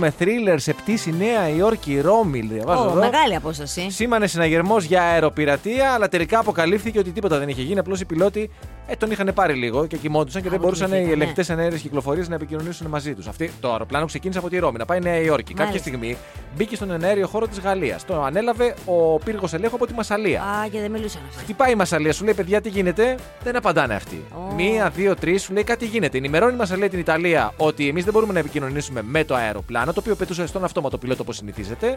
μόνος. 0.00 0.14
ζωή. 0.18 0.24
Με 0.28 0.32
θρίλερ 0.32 0.58
σε 0.60 0.72
πτήση 0.72 1.14
Νέα 1.18 1.48
Υόρκη, 1.48 2.00
Ρώμη, 2.00 2.40
διαβάζω 2.40 2.82
Ω, 2.82 2.90
εδώ. 2.90 2.98
μεγάλη 3.00 3.34
απόσταση. 3.34 3.86
Σήμανε 3.90 4.26
συναγερμός 4.26 4.84
για 4.84 5.02
αεροπειρατεία, 5.02 5.92
αλλά 5.92 6.08
τελικά 6.08 6.38
αποκαλύφθηκε 6.38 6.98
ότι 6.98 7.10
τίποτα 7.10 7.38
δεν 7.38 7.48
είχε 7.48 7.62
γίνει. 7.62 7.78
Απλώς 7.78 8.00
οι 8.00 8.04
πιλότοι 8.04 8.50
ε, 8.86 8.96
τον 8.96 9.10
είχαν 9.10 9.30
πάρει 9.34 9.54
λίγο 9.54 9.86
και 9.86 9.96
κοιμόντουσαν 9.96 10.42
και 10.42 10.48
δεν 10.48 10.60
μπορούσαν 10.60 10.86
οι 10.86 10.90
Αποκοιμηθήκαν, 10.90 11.18
ναι. 11.18 11.24
ελεγκτές 11.24 11.48
ενέργεια 11.48 11.78
κυκλοφορία 11.78 12.24
να 12.28 12.34
επικοινωνήσουν 12.34 12.86
μαζί 12.86 13.14
τους. 13.14 13.28
Το 13.60 13.70
αεροπλάνο 13.70 14.06
ξεκίνησε 14.06 14.38
από 14.38 14.48
τη 14.48 14.58
Ρώμη 14.58 14.78
να 14.78 14.84
πάει 14.84 15.00
Νέα 15.00 15.20
Υόρκη. 15.20 15.54
Κάποια 15.54 15.64
Μάλιστα. 15.64 15.88
στιγμή 15.88 16.16
μπήκε 16.56 16.76
στον 16.76 16.90
εναέριο 16.90 17.26
χώρο 17.26 17.46
της 17.46 17.60
Γαλλίας. 17.60 18.04
Το 18.04 18.22
ανέλαβε 18.22 18.74
ο 18.84 19.18
πύργος 19.18 19.52
ελέγχου 19.52 19.74
από 19.76 19.86
τη 19.86 19.94
Μασαλία. 19.94 20.42
Α, 20.42 20.68
και 20.68 20.80
δεν 20.80 20.90
μιλούσαν 20.90 21.22
αυτοί. 21.28 21.42
Χτυπάει 21.42 21.72
η 21.72 21.74
Μασαλία, 21.74 22.12
σου 22.12 22.24
λέει 22.24 22.34
παιδιά 22.34 22.60
τι 22.60 22.68
γίνεται, 22.68 23.16
δεν 23.42 23.56
απαντάνε 23.56 23.94
αυτοί. 23.94 24.24
Ω. 24.34 24.54
Μία, 24.54 24.88
δύο, 24.88 25.14
τρεις, 25.14 25.42
σου 25.42 25.52
λέει 25.52 25.64
κάτι 25.64 25.86
γίνεται. 25.86 26.18
Ενημερώνει 26.18 26.54
η 26.54 26.56
Μασαλία 26.56 26.88
την 26.88 26.98
Ιταλία 26.98 27.52
ότι 27.56 27.88
εμείς 27.88 28.04
δεν 28.04 28.12
μπορούμε 28.12 28.32
να 28.32 28.38
επικοινωνήσουμε 28.38 29.02
με 29.02 29.24
το 29.24 29.34
αεροπλάνο, 29.34 29.92
το 29.92 30.00
οποίο 30.00 30.14
πετούσε 30.14 30.46
στον 30.46 30.64
αυτόματο 30.64 30.98
πιλότο 30.98 31.22
όπως 31.22 31.36
συνηθίζεται. 31.36 31.96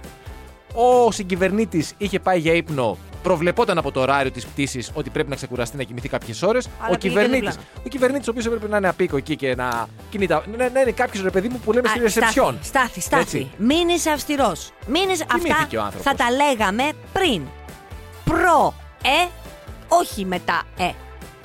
Ο 0.74 1.12
συγκυβερνήτης 1.12 1.94
είχε 1.98 2.20
πάει 2.20 2.40
για 2.40 2.54
ύπνο, 2.54 2.98
προβλεπόταν 3.24 3.78
από 3.78 3.92
το 3.92 4.00
ωράριο 4.00 4.32
της 4.32 4.46
πτήσης 4.46 4.92
ότι 4.94 5.10
πρέπει 5.10 5.30
να 5.30 5.36
ξεκουραστεί 5.36 5.78
να 5.78 5.84
κοιμηθεί 5.84 6.10
κάποιες 6.10 6.42
ώρες. 6.42 6.68
Αλλά 6.80 6.94
Ο 6.96 6.98
πήγε 6.98 7.08
κυβερνήτη, 7.14 7.36
διπλάνο. 7.46 7.62
ο 7.86 7.90
κυβερνήτης, 7.90 8.28
ο 8.28 8.32
οποίος 8.32 8.46
έπρεπε 8.46 8.68
να 8.68 8.78
είναι 8.78 8.88
απίκο 8.88 9.18
εκεί 9.18 9.36
και 9.36 9.56
να 9.56 9.88
κινείται. 10.10 10.42
Ναι, 10.58 10.68
ναι, 10.68 10.80
είναι 10.80 10.92
κάποιος 10.92 11.24
ρε 11.24 11.30
παιδί 11.30 11.50
μου 11.50 11.60
που 11.66 11.72
λέμε 11.72 11.88
στη 11.88 12.00
Α, 12.00 12.02
ρεσεψιόν. 12.02 12.58
Στάθη, 12.64 13.02
στάθη. 13.02 13.22
Έτσι. 13.24 13.52
Μην 13.58 13.90
είσαι 13.90 14.10
αυστηρός. 14.10 14.72
Μην 14.88 15.10
είσαι... 15.10 15.26
Αυτά 15.32 15.38
Κοιμήθηκε 15.48 15.78
ο 15.78 15.82
άνθρωπος. 15.84 16.12
θα 16.12 16.16
τα 16.16 16.32
λέγαμε 16.32 16.84
πριν. 17.14 17.42
Προ, 18.24 18.74
ε, 19.04 19.28
όχι 19.88 20.26
μετά, 20.26 20.62
ε. 20.78 20.90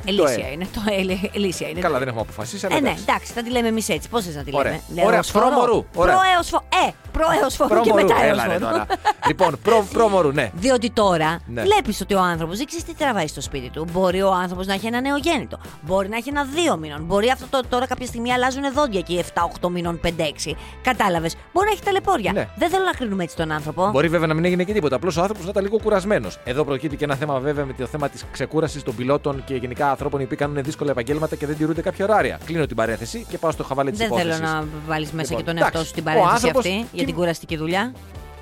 Ελίσια 0.06 0.46
ε. 0.46 0.50
είναι. 0.52 0.66
Το 0.74 0.80
ε, 0.88 1.28
ελίσια 1.32 1.68
είναι. 1.68 1.80
Καλά, 1.80 1.98
δεν 1.98 2.06
έχουμε 2.08 2.22
αποφασίσει, 2.22 2.66
αλλά 2.66 2.76
Ε, 2.76 2.80
ναι, 2.80 2.86
εντάξει. 2.88 3.04
εντάξει, 3.08 3.32
θα 3.32 3.42
τη 3.42 3.50
λέμε 3.50 3.68
εμείς 3.68 3.88
έτσι. 3.88 4.08
Πώς 4.08 4.24
θε 4.24 4.32
να 4.36 4.42
τη 4.42 4.50
Ωραία. 4.54 4.70
λέμε; 4.72 4.82
Ωραία, 5.02 5.10
Λεωσφόρο. 5.10 5.46
προμορού. 5.46 5.84
Ωραία. 5.94 6.14
Προέωσφο- 6.14 6.64
Ε, 6.86 6.90
προέωσφορου 7.18 7.68
και 7.68 7.74
Προμορού, 7.90 8.06
μετά 8.06 8.24
έλα 8.24 8.46
ρε 8.46 8.52
έωσφορου. 8.52 8.70
τώρα. 8.72 8.86
λοιπόν, 9.26 9.58
προ, 9.62 9.86
προμορού, 9.92 10.32
ναι. 10.32 10.50
Διότι 10.54 10.90
τώρα 10.90 11.38
Ναι. 11.46 11.62
βλέπεις 11.62 12.00
ότι 12.00 12.14
ο 12.14 12.20
άνθρωπος 12.20 12.56
δεν 12.56 12.66
ξέρεις 12.66 12.84
τι 12.84 12.94
τραβάει 12.94 13.26
στο 13.26 13.40
σπίτι 13.40 13.70
του. 13.70 13.86
Μπορεί 13.92 14.22
ο 14.22 14.32
άνθρωπος 14.32 14.66
να 14.66 14.74
έχει 14.74 14.86
ένα 14.86 15.00
νεογέννητο. 15.00 15.58
Μπορεί 15.82 16.08
να 16.08 16.16
έχει 16.16 16.28
ένα 16.28 16.44
δύο 16.44 16.76
μήνων. 16.76 17.00
Μπορεί 17.04 17.30
αυτό 17.30 17.46
το, 17.50 17.62
τώρα 17.68 17.86
κάποια 17.86 18.06
στιγμή 18.06 18.32
αλλάζουν 18.32 18.62
δόντια 18.74 18.98
εκεί 18.98 19.24
7-8 19.60 19.68
μήνων, 19.70 20.00
5-6. 20.04 20.54
Κατάλαβες. 20.82 21.36
Μπορεί 21.52 21.66
να 21.66 21.72
έχει 21.72 21.82
ταλαιπώρια. 21.82 22.32
Ναι. 22.32 22.48
Δεν 22.56 22.70
θέλω 22.70 22.84
να 22.84 22.92
κρίνουμε 22.92 23.22
έτσι 23.22 23.36
τον 23.36 23.50
άνθρωπο. 23.52 23.90
Μπορεί 23.90 24.08
βέβαια 24.08 24.26
να 24.26 24.34
μην 24.34 24.44
έγινε 24.44 24.64
και 24.64 24.72
τίποτα. 24.72 24.96
Απλώς 24.96 25.16
ο 25.16 25.20
άνθρωπος 25.20 25.44
να 25.44 25.50
ήταν 25.50 25.62
λίγο 25.62 25.78
κουρασμένος. 25.82 26.38
Εδώ 26.44 26.64
προκύπτει 26.64 26.96
και 26.96 27.04
ένα 27.04 27.14
θέμα 27.14 27.38
βέβαια 27.38 27.64
με 27.64 27.72
το 27.72 27.86
θέμα 27.86 28.08
της 28.08 28.24
ξεκούρασης 28.32 28.82
των 28.82 28.94
πιλότων 28.96 29.44
και 29.44 29.54
γενικά 29.54 29.90
ανθρώπων 29.90 30.20
οι 30.20 30.24
οποίοι 30.24 30.36
κάνουν 30.36 30.62
δύσκολα 30.62 30.90
επαγγέλματα 30.90 31.36
και 31.36 31.46
δεν 31.46 31.56
τηρούνται 31.56 31.80
κάποια 31.82 32.04
ωράρια. 32.04 32.38
Κλείνω 32.44 32.66
την 32.66 32.76
παρένθεση 32.76 33.26
και 33.28 33.38
πάω 33.38 33.50
στο 33.50 33.64
χαβαλέ 33.64 33.90
της 33.90 33.98
Δεν 33.98 34.06
υπόθεσης. 34.06 34.36
θέλω 34.36 34.48
να 34.48 34.64
βάλεις 34.86 35.10
μέσα 35.12 35.28
Λοιπόν, 35.36 35.38
και 35.38 35.44
τον 35.50 35.56
εντάξει, 35.56 35.76
εαυτό 35.76 35.88
σου 35.88 35.92
την 35.94 36.02
ο 36.02 36.04
παρένθεση 36.04 36.34
άνθρωπος 36.46 36.66
αυτή 36.66 37.03
για 37.04 37.06
κοιμ- 37.06 37.06
την 37.06 37.14
κουραστική 37.14 37.56
δουλειά; 37.56 37.92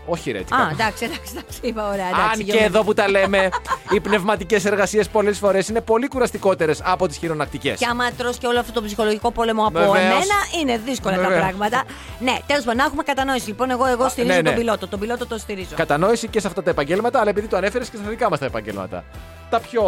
Όχι, 0.06 0.30
ρε, 0.30 0.38
τι 0.38 0.54
Α, 0.54 0.56
κάνω. 0.56 0.70
εντάξει, 0.72 1.04
εντάξει, 1.04 1.32
εντάξει. 1.36 1.58
Είπα 1.62 1.88
ωραία. 1.88 2.06
Εντάξει, 2.06 2.24
Αν 2.30 2.36
και 2.36 2.42
Γιώργο. 2.42 2.64
εδώ 2.64 2.82
που 2.84 2.94
τα 2.94 3.08
λέμε, 3.08 3.48
οι 3.90 4.00
πνευματικές 4.00 4.64
εργασίες 4.64 5.08
πολλές 5.08 5.38
φορές 5.38 5.68
είναι 5.68 5.80
πολύ 5.80 6.08
κουραστικότερες 6.08 6.80
από 6.84 7.08
τις 7.08 7.16
χειρονακτικές. 7.16 7.78
Και 7.78 7.86
άμα 7.86 8.12
τρως 8.12 8.36
και 8.38 8.46
όλο 8.46 8.58
αυτό 8.60 8.72
το 8.72 8.82
ψυχολογικό 8.82 9.30
πόλεμο 9.30 9.62
από 9.66 9.78
Βεβαίως. 9.78 9.96
εμένα, 9.98 10.34
είναι 10.60 10.80
δύσκολα 10.84 11.14
τα 11.16 11.22
Βεβαίως. 11.22 11.40
πράγματα. 11.40 11.82
Ναι, 12.20 12.36
τέλος 12.46 12.64
πάντων, 12.64 12.76
να 12.78 12.84
έχουμε 12.84 13.02
κατανόηση. 13.02 13.48
Λοιπόν, 13.48 13.70
εγώ, 13.70 13.86
εγώ 13.86 14.04
Α, 14.04 14.08
στηρίζω 14.08 14.34
ναι, 14.34 14.40
ναι. 14.40 14.48
τον 14.48 14.58
πιλότο. 14.58 14.86
Τον 14.88 15.00
πιλότο 15.00 15.26
το 15.26 15.38
στηρίζω. 15.38 15.74
Κατανόηση 15.76 16.28
και 16.28 16.40
σε 16.40 16.46
αυτά 16.46 16.62
τα 16.62 16.70
επαγγέλματα, 16.70 17.20
αλλά 17.20 17.30
επειδή 17.30 17.46
το 17.46 17.56
ανέφερες 17.56 17.88
και 17.88 17.96
στα 17.96 18.08
δικά 18.08 18.30
μας 18.30 18.38
τα 18.38 18.44
επαγγέλματα. 18.46 19.04
Τα 19.50 19.60
πιο 19.60 19.82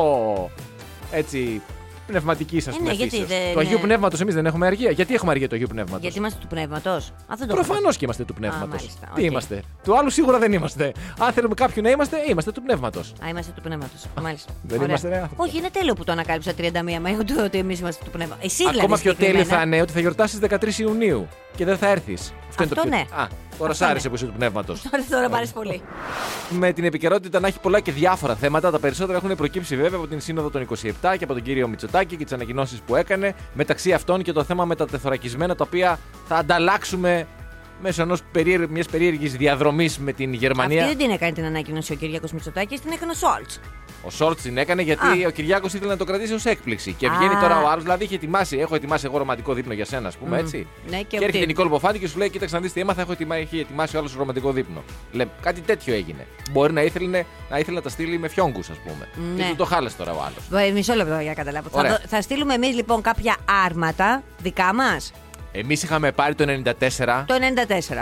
έτσι 1.10 1.62
πνευματική, 2.06 2.56
α 2.58 2.62
Ε, 2.66 2.70
πούμε. 2.76 2.88
ναι, 2.88 2.94
γιατί 2.94 3.10
φύσεως. 3.10 3.28
δεν- 3.28 3.52
Του 3.52 3.58
Αγίου 3.60 3.76
ναι. 3.76 3.82
Πνεύματος 3.82 4.20
εμείς 4.20 4.34
δεν 4.34 4.46
έχουμε 4.46 4.66
αργία. 4.66 4.90
Γιατί 4.90 5.14
έχουμε 5.14 5.30
αργία 5.30 5.48
του 5.48 5.54
Αγίου 5.54 5.66
Πνεύματος; 5.70 6.00
Γιατί 6.02 6.18
είμαστε 6.18 6.38
του 6.40 6.46
πνεύματος. 6.46 7.08
Α, 7.08 7.34
δεν 7.38 7.48
το 7.48 7.54
Προφανώς 7.54 7.96
και 7.96 8.04
είμαστε 8.04 8.24
του 8.24 8.34
πνεύματος. 8.34 8.68
μάλιστα, 8.68 9.06
Τι 9.14 9.20
οκ. 9.22 9.26
είμαστε; 9.30 9.62
Του 9.84 9.98
άλλου 9.98 10.10
σίγουρα 10.10 10.38
δεν 10.38 10.52
είμαστε. 10.52 10.92
Αν 11.18 11.32
θέλουμε 11.32 11.54
κάποιον 11.54 11.84
να 11.84 11.90
είμαστε, 11.90 12.16
είμαστε 12.28 12.52
του 12.52 12.62
πνεύματος. 12.62 13.12
Α, 13.24 13.28
είμαστε 13.28 13.52
του 13.54 13.60
πνεύματος. 13.60 14.04
Μάλιστα. 14.22 14.52
δεν 14.62 14.76
Ωραία. 14.76 14.88
είμαστε, 14.88 15.08
ρε, 15.08 15.14
άνθρωποι. 15.20 15.42
Όχι, 15.42 15.58
είναι 15.58 15.70
τέλειο 15.70 15.94
που 15.94 16.04
το 16.04 16.12
ανακάλυψα 16.12 16.52
31 16.54 17.00
Μαΐου 17.06 17.24
του 17.26 17.34
ότι 17.44 17.58
εμείς 17.58 17.78
είμαστε 17.80 18.04
του 18.04 18.10
πνεύματο. 18.10 18.40
Εσύ 18.44 18.56
δηλαδή. 18.56 18.78
Ακόμα 18.78 18.96
πιο 18.96 19.14
τέλειο 19.14 19.26
συγκεκριμένα. 19.32 19.60
θα 19.62 19.66
είναι 19.66 19.80
ότι 19.82 19.92
θα 19.92 20.00
γιορτάσεις 20.00 20.38
13 20.38 20.78
Ιουνίου 20.82 21.28
και 21.56 21.64
δεν 21.64 21.76
θα 21.78 21.88
έρθεις. 21.88 22.32
Αυτό, 22.48 22.62
είναι 22.64 22.74
το 22.74 22.80
Αυτό 22.80 22.90
πιο. 22.96 23.04
ναι. 23.14 23.22
Α, 23.22 23.26
τώρα 23.58 23.72
σ' 23.72 23.82
Αυτό 23.82 23.84
άρεσε 23.84 24.08
ναι. 24.08 24.14
που 24.14 24.16
είσαι 24.16 24.26
του 24.26 24.36
πνεύματος. 24.36 24.82
Τώρα, 24.90 25.04
τώρα 25.10 25.28
μ' 25.28 25.34
αρέσει 25.34 25.52
πολύ. 25.52 25.82
Με 26.50 26.72
την 26.72 26.84
επικαιρότητα 26.84 27.40
να 27.40 27.46
έχει 27.46 27.60
πολλά 27.60 27.80
και 27.80 27.92
διάφορα 27.92 28.34
θέματα. 28.34 28.70
Τα 28.70 28.78
περισσότερα 28.78 29.18
έχουν 29.18 29.36
προκύψει 29.36 29.76
βέβαια 29.76 29.98
από 29.98 30.08
την 30.08 30.20
Σύνοδο 30.20 30.50
των 30.50 30.66
27 30.68 30.90
και 31.18 31.24
από 31.24 31.32
τον 31.32 31.42
κύριο 31.42 31.68
Μητσοτάκη 31.68 32.16
και 32.16 32.24
τις 32.24 32.32
ανακοινώσεις 32.32 32.80
που 32.80 32.96
έκανε. 32.96 33.34
Μεταξύ 33.54 33.92
αυτών 33.92 34.22
και 34.22 34.32
το 34.32 34.44
θέμα 34.44 34.64
με 34.64 34.76
τα 34.76 34.86
τεθωρακισμένα 34.86 35.54
τα 35.54 35.64
οποία 35.66 35.98
θα 36.28 36.36
ανταλλάξουμε 36.36 37.26
μέσω 37.82 38.02
ενός 38.02 38.20
περίεργ, 38.32 38.68
μιας 38.70 38.86
περίεργης 38.86 39.32
διαδρομής 39.36 39.98
με 39.98 40.12
την 40.12 40.32
Γερμανία. 40.32 40.82
Αυτή 40.84 40.96
δεν 40.96 41.06
την 41.06 41.14
έκανε 41.14 41.32
την 41.32 41.44
ανακοίνωση 41.44 41.92
ο 41.92 41.96
Κυριάκος 41.96 42.32
Μητσοτάκης, 42.32 42.80
την 42.80 42.90
έκανε 42.92 43.10
ο 43.10 43.14
Σόλτς. 43.14 43.60
Ο 44.06 44.10
Σόλτς 44.10 44.42
την 44.42 44.58
έκανε 44.58 44.82
γιατί 44.82 45.06
Α. 45.06 45.26
ο 45.26 45.30
Κυριάκος 45.30 45.72
ήθελε 45.74 45.90
να 45.90 45.96
το 45.96 46.04
κρατήσει 46.04 46.32
ως 46.34 46.44
έκπληξη. 46.44 46.92
Και 46.92 47.06
Α. 47.06 47.10
βγαίνει 47.16 47.34
τώρα 47.40 47.62
ο 47.62 47.68
άλλο, 47.68 47.82
δηλαδή 47.82 48.04
είχε 48.04 48.14
ετοιμάσει, 48.14 48.56
έχω 48.58 48.74
ετοιμάσει 48.74 49.06
εγώ 49.06 49.18
ρομαντικό 49.18 49.52
δείπνο 49.54 49.72
για 49.72 49.84
σένα, 49.84 50.08
ας 50.08 50.16
πούμε 50.16 50.36
Μμ. 50.36 50.44
έτσι. 50.44 50.66
Ναι, 50.90 50.96
και 50.96 51.04
και 51.04 51.16
έρχεται 51.16 51.32
τι; 51.38 51.42
η 51.42 51.46
Νικόλ 51.46 51.68
Μποφάντη 51.68 51.98
και 51.98 52.08
σου 52.08 52.18
λέει: 52.18 52.30
Κοίταξε 52.30 52.54
να 52.54 52.60
δεις 52.60 52.72
τι 52.72 52.80
έμαθα, 52.80 53.00
έχω 53.00 53.12
ετοιμάσει, 53.12 53.40
έχει 53.40 53.58
ετοιμάσει 53.58 53.96
ο 53.96 53.98
άλλο 53.98 54.08
ρομαντικό 54.16 54.52
δείπνο. 54.52 54.82
Λέμε, 55.12 55.30
κάτι 55.42 55.60
τέτοιο 55.60 55.94
έγινε. 55.94 56.26
Μπορεί 56.50 56.72
να 56.72 56.82
ήθελε 56.82 57.24
να, 57.50 57.58
ήθελε 57.58 57.76
να 57.76 57.82
τα 57.82 57.88
στείλει 57.88 58.18
με 58.18 58.28
φιόγκους, 58.28 58.70
ας 58.70 58.76
πούμε. 58.76 59.08
Ναι. 59.36 59.42
Και 59.42 59.48
του 59.50 59.56
το 59.56 59.64
χάλεσε 59.64 59.96
τώρα 59.96 60.12
ο 60.12 60.22
άλλος. 60.22 60.66
Ε, 60.68 60.70
Μισό 60.70 60.94
λεπτό 60.94 61.14
για 61.14 61.28
να 61.28 61.34
καταλάβω. 61.34 61.68
Θα, 61.68 61.78
Ωραία. 61.78 61.90
δω- 61.90 62.00
θα 62.08 62.20
στείλουμε 62.22 62.54
εμείς 62.54 62.74
λοιπόν 62.74 63.00
κάποια 63.02 63.36
άρματα 63.64 64.22
δικά 64.42 64.74
μας; 64.74 65.12
Εμείς 65.56 65.82
είχαμε 65.82 66.12
πάρει 66.12 66.34
το 66.34 66.44
94 66.48 67.24
το 67.26 67.34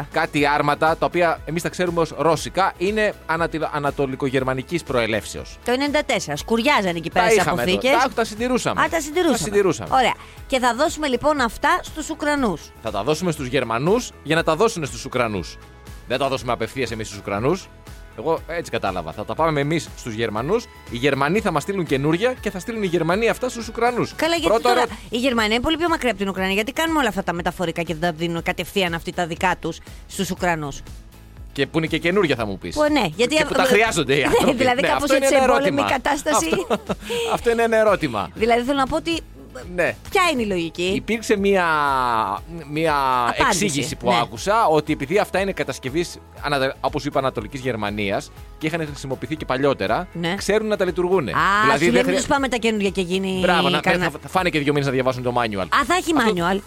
94. 0.00 0.06
κάτι 0.12 0.46
άρματα 0.46 0.96
τα 0.96 1.06
οποία 1.06 1.38
εμείς 1.44 1.62
τα 1.62 1.68
ξέρουμε 1.68 2.00
ως 2.00 2.14
ρώσικα, 2.16 2.72
είναι 2.78 3.14
ανατολ- 3.26 3.64
ανατολικογερμανικής 3.72 4.82
προελεύσεως. 4.82 5.58
Το 5.64 5.72
94. 5.72 6.36
Σκουριάζαν 6.36 6.96
εκεί 6.96 7.10
πέρα 7.10 7.24
Τα 7.24 7.30
στι 7.30 7.40
είχαμε 7.40 7.62
εδώ. 7.62 7.72
αποθήκες. 7.72 8.02
Τα, 8.02 8.08
τα 8.14 8.24
συντηρούσαμε. 8.24 8.82
Α, 8.82 8.88
τα 8.88 9.00
συντηρούσαμε. 9.00 9.36
Τα 9.38 9.44
συντηρούσαμε. 9.44 9.94
Ωραία. 9.94 10.14
Και 10.46 10.58
θα 10.58 10.74
δώσουμε 10.74 11.06
λοιπόν 11.08 11.40
αυτά 11.40 11.80
στους 11.82 12.10
Ουκρανούς. 12.10 12.60
Θα 12.82 12.90
τα 12.90 13.02
δώσουμε 13.02 13.32
στους 13.32 13.46
Γερμανούς 13.46 14.10
για 14.22 14.36
να 14.36 14.42
τα 14.42 14.56
δώσουν 14.56 14.86
στους 14.86 15.04
Ουκρανούς. 15.04 15.56
Δεν 16.08 16.18
τα 16.18 16.28
δώσουμε 16.28 16.52
απευθείας 16.52 16.90
εμείς 16.90 17.06
στους 17.06 17.18
Ουκρανούς. 17.18 17.68
Εγώ 18.18 18.38
έτσι 18.46 18.70
κατάλαβα. 18.70 19.12
Θα 19.12 19.24
τα 19.24 19.34
πάμε 19.34 19.60
εμείς 19.60 19.88
στους 19.96 20.14
Γερμανούς. 20.14 20.64
Οι 20.90 20.96
Γερμανοί 20.96 21.40
θα 21.40 21.50
μας 21.50 21.62
στείλουν 21.62 21.86
καινούρια 21.86 22.32
και 22.40 22.50
θα 22.50 22.58
στείλουν 22.58 22.82
οι 22.82 22.86
Γερμανοί 22.86 23.28
αυτά 23.28 23.48
στους 23.48 23.68
Ουκρανούς. 23.68 24.14
Καλά, 24.16 24.36
γιατί 24.36 24.62
τώρα 24.62 24.84
η 25.10 25.16
Γερμανία 25.18 25.54
είναι 25.54 25.64
πολύ 25.64 25.76
πιο 25.76 25.88
μακριά 25.88 26.10
από 26.10 26.18
την 26.18 26.28
Ουκρανία. 26.28 26.54
Γιατί 26.54 26.72
κάνουμε 26.72 26.98
όλα 26.98 27.08
αυτά 27.08 27.22
τα 27.22 27.32
μεταφορικά 27.32 27.82
και 27.82 27.94
δεν 27.94 28.10
τα 28.10 28.16
δίνουν 28.18 28.42
κατευθείαν 28.42 28.94
αυτοί 28.94 29.12
τα 29.12 29.26
δικά 29.26 29.56
τους 29.60 29.78
στους 30.06 30.30
Ουκρανούς; 30.30 30.80
Και 31.52 31.66
που 31.66 31.78
είναι 31.78 31.86
και 31.86 31.98
καινούρια 31.98 32.36
θα 32.36 32.46
μου 32.46 32.58
πεις. 32.58 32.74
Που, 32.74 32.82
ναι, 32.92 33.04
γιατί 33.16 33.34
και 33.36 33.44
που 33.44 33.54
τα 33.54 33.62
ε, 33.62 33.66
χρειάζονται 33.66 34.14
οι 34.14 34.20
ναι, 34.20 34.26
άνθρωποι. 34.26 34.56
δηλαδή 34.56 34.82
κάπως 34.82 35.02
αυτό 35.02 35.14
είναι 35.14 35.24
έτσι 35.24 35.36
ένα 35.36 35.44
εμπόλεμη 35.44 35.66
ερώτημα. 35.66 35.90
κατάσταση. 35.90 36.48
Αυτό, 36.68 36.94
αυτό 37.32 37.50
είναι 37.50 37.62
ένα 37.62 37.76
ερώτημα. 37.76 38.30
Δηλαδή 38.34 38.62
θέλω 38.62 38.78
να 38.78 38.86
πω 38.86 38.96
ότι 38.96 39.20
Ναι. 39.74 39.94
Ποια 40.10 40.22
είναι 40.32 40.42
η 40.42 40.46
λογική; 40.46 40.92
Υπήρξε 40.94 41.36
μία, 41.36 41.64
μία 42.70 42.94
Απάντηση, 43.28 43.64
εξήγηση 43.64 43.96
που 43.96 44.08
ναι. 44.08 44.18
άκουσα 44.22 44.66
ότι 44.66 44.92
επειδή 44.92 45.18
αυτά 45.18 45.40
είναι 45.40 45.52
κατασκευής, 45.52 46.18
όπως 46.80 47.04
είπα, 47.04 47.18
Ανατολικής 47.18 47.60
Γερμανίας 47.60 48.30
και 48.58 48.66
είχαν 48.66 48.86
χρησιμοποιηθεί 48.86 49.36
και 49.36 49.44
παλιότερα, 49.44 50.08
Ναι. 50.12 50.34
ξέρουν 50.34 50.66
να 50.66 50.76
τα 50.76 50.84
λειτουργούν. 50.84 51.28
Α, 51.28 51.32
σου 51.32 51.68
λέει 51.68 51.78
δεν 51.78 51.92
μην 51.92 52.02
χρεια- 52.04 52.16
τους 52.16 52.26
πάμε 52.26 52.48
τα 52.48 52.56
καινούργια 52.56 52.90
και 52.90 53.00
γίνει. 53.00 53.38
Μπράβο, 53.40 53.68
να, 53.68 53.80
κανένα- 53.80 54.10
θα, 54.10 54.18
θα 54.22 54.28
φάνε 54.28 54.48
και 54.50 54.58
δύο 54.58 54.72
μήνες 54.72 54.86
να 54.86 54.92
διαβάσουν 54.92 55.22
το 55.22 55.32
manual. 55.36 55.62
Α, 55.80 55.84
θα 55.86 55.94
έχει 55.94 56.12
Αυτό- 56.16 56.32
manual. 56.34 56.58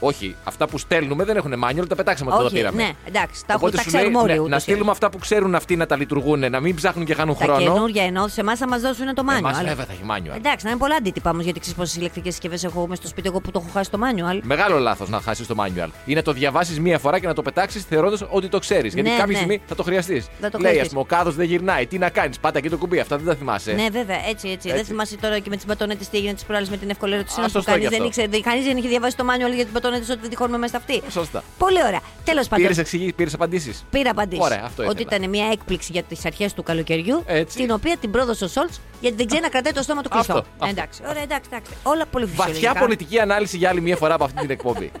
Όχι, 0.00 0.34
αυτά 0.44 0.68
που 0.68 0.78
στέλνουμε 0.78 1.24
δεν 1.24 1.36
έχουν 1.36 1.54
manual, 1.64 1.84
τα 1.88 1.94
πετάξαμε 1.94 2.30
όταν 2.30 2.40
τα 2.42 2.46
Όχι, 2.46 2.54
πήραμε. 2.56 2.82
ναι, 2.82 2.90
εντάξει, 3.04 3.42
τα, 3.46 3.54
Οπότε 3.54 3.76
τα 3.76 3.82
σου 3.82 3.90
λέει, 3.90 4.00
ξέρουμε 4.00 4.18
όλοι. 4.22 4.32
ναι, 4.32 4.38
ούτως 4.38 4.50
να 4.50 4.56
ή 4.56 4.60
στείλουμε 4.60 4.82
άλλως. 4.82 4.92
αυτά 4.92 5.10
που 5.10 5.18
ξέρουν 5.18 5.54
αυτοί 5.54 5.76
να 5.76 5.86
τα 5.86 5.96
λειτουργούν, 5.96 6.50
να 6.50 6.60
μην 6.60 6.74
ψάχνουν 6.74 7.04
και 7.06 7.14
χάνουν 7.14 7.36
Τα 7.38 7.44
χρόνο. 7.44 7.58
καινούργια 7.62 8.04
εννοώ, 8.04 8.28
σε 8.28 8.40
εμάς 8.40 8.58
θα 8.58 8.68
μας 8.68 8.80
δώσουν 8.80 9.14
το 9.14 9.24
Εμάς 9.28 9.40
manual. 9.60 9.64
βέβαια 9.66 9.84
θα 9.84 9.92
έχει 9.92 10.02
manual. 10.06 10.36
Εντάξει, 10.36 10.64
να 10.64 10.70
είναι 10.70 10.78
πολλά 10.78 10.94
αντίτυπα 10.96 11.30
όμως, 11.30 11.44
γιατί 11.44 11.60
ξέρεις 11.60 11.78
πόσες 11.78 11.96
ηλεκτρικές 11.96 12.32
συσκευές 12.32 12.64
έχω 12.64 12.86
μέσα 12.86 13.00
στο 13.00 13.10
σπίτι 13.10 13.28
εγώ 13.28 13.40
που 13.40 13.50
το 13.50 13.58
έχω 13.64 13.70
χάσει 13.74 13.90
το 13.90 13.98
manual. 14.02 14.38
Μεγάλο 14.42 14.78
λάθος 14.78 15.08
να 15.08 15.20
χάσεις 15.20 15.46
το 15.46 15.54
manual. 15.58 15.88
Ή 16.04 16.14
να 16.14 16.22
το 16.22 16.32
διαβάσεις 16.32 16.80
μία 16.80 16.98
φορά 16.98 17.18
και 17.18 17.26
να 17.26 17.34
το 17.34 17.42
πετάξεις 17.42 17.84
θεωρώντας 17.84 18.24
ότι 18.30 18.48
το 18.48 18.58
ξέρεις. 18.58 18.94
Γιατί 18.94 19.08
Ναι, 19.10 19.16
κάποια 19.16 19.30
ναι. 19.32 19.36
στιγμή 19.36 19.60
θα 19.66 19.74
το 19.74 19.82
χρειαστείς. 19.82 20.26
Θα 20.40 20.50
το 20.50 20.58
Λέει, 20.58 20.66
ας 20.66 20.70
χρειαστείς. 20.70 20.88
πούμε, 20.88 21.00
ο 21.00 21.04
κάδος 21.04 21.34
δεν 21.34 21.46
γυρνάει. 21.46 21.86
Τι 21.86 21.98
να 21.98 22.08
κάνεις, 22.10 22.38
πάτα 22.38 22.58
εκεί 22.58 22.68
το 22.70 22.76
κουμπί. 22.76 22.98
Αυτά 23.00 23.16
δεν 23.16 23.26
τα 23.26 23.34
θυμάσαι. 23.34 23.72
Ναι, 23.72 23.86
βέβαια, 23.92 24.16
έτσι, 24.28 24.48
έτσι. 24.48 24.68
Δεν 24.68 24.76
Έτσι. 24.78 24.90
θυμάσαι 24.90 25.16
τώρα 25.16 25.38
και 25.38 25.48
με 25.50 25.56
τις 25.56 25.66
μπατόνετε 25.66 26.04
τι 26.10 26.16
έγινε 26.18 26.32
τις 26.34 26.44
προάλλες 26.44 26.68
με 26.68 26.76
την 26.76 26.90
ευκολία 26.90 27.24
τη 27.24 27.32
Α, 27.32 27.34
που 27.34 27.40
σωστό 27.42 27.62
κανεί 27.62 27.80
κι 27.80 27.88
δεν 27.88 27.94
αυτό. 27.94 28.04
ήξερε. 28.22 28.40
Κανείς 28.40 28.64
δεν 28.64 28.76
είχε 28.76 28.88
διαβάσει 28.88 29.16
το 29.16 29.24
manual 29.30 29.54
για 29.54 29.64
τι 29.64 29.70
μπατόνετε 29.84 30.12
ότι 30.12 30.20
δεν 30.20 30.30
τη 30.30 30.36
χώνουμε 30.36 30.58
μέσα 30.58 30.78
στα 30.78 30.78
αυτή. 30.78 31.10
Σωστά. 31.10 31.42
Πολύ 31.58 31.82
ωραία. 31.86 32.00
Τέλος 32.24 32.48
πάντων. 32.48 32.62
Πήρες 32.64 32.78
εξηγήσεις, 32.78 33.14
πήρες 33.14 33.34
απαντήσεις. 33.34 33.84
Πήρα 33.90 34.10
απαντήσεις. 34.10 34.44
Ωραία, 34.44 34.62
αυτό 34.64 34.82
Ότι 34.82 35.02
ήθελα. 35.02 35.16
ήταν 35.16 35.30
μια 35.30 35.46
έκπληξη 35.52 35.92
για 35.92 36.02
τις 36.02 36.24
αρχές 36.24 36.52
του 36.52 36.62
καλοκαιριού. 36.62 37.22
Έτσι. 37.26 37.56
Την 37.56 37.70
οποία 37.70 37.96
την 37.96 38.10
πρόδωσε 38.10 38.44
ο 38.44 38.48
Σόλτς 38.48 38.80
γιατί 39.00 39.16
δεν 39.16 39.26
ξέρει 39.26 39.42
να 39.42 39.48
κρατάει 39.48 39.72
το 39.72 39.82
στόμα 39.82 40.02
του 40.02 40.08
κλειστό. 40.08 40.32
Αυτό, 40.32 40.48
αυτό. 40.52 40.66
Εντάξει, 40.70 41.02
ωραία, 41.08 41.22
εντάξει, 41.22 41.48
εντάξει. 41.52 41.72
Όλα 41.82 42.06
πολύ 42.06 42.26
φυσιολογικά. 42.26 42.66
Βαθιά 42.66 42.80
πολιτική 42.86 43.18
ανάλυση 43.20 43.56
για 43.56 43.68
άλλη 43.68 43.80
μία 43.80 43.96
φορά 43.96 44.14
από 44.14 44.24
αυτή 44.24 44.40
την 44.40 44.50
εκπομπή. 44.50 44.92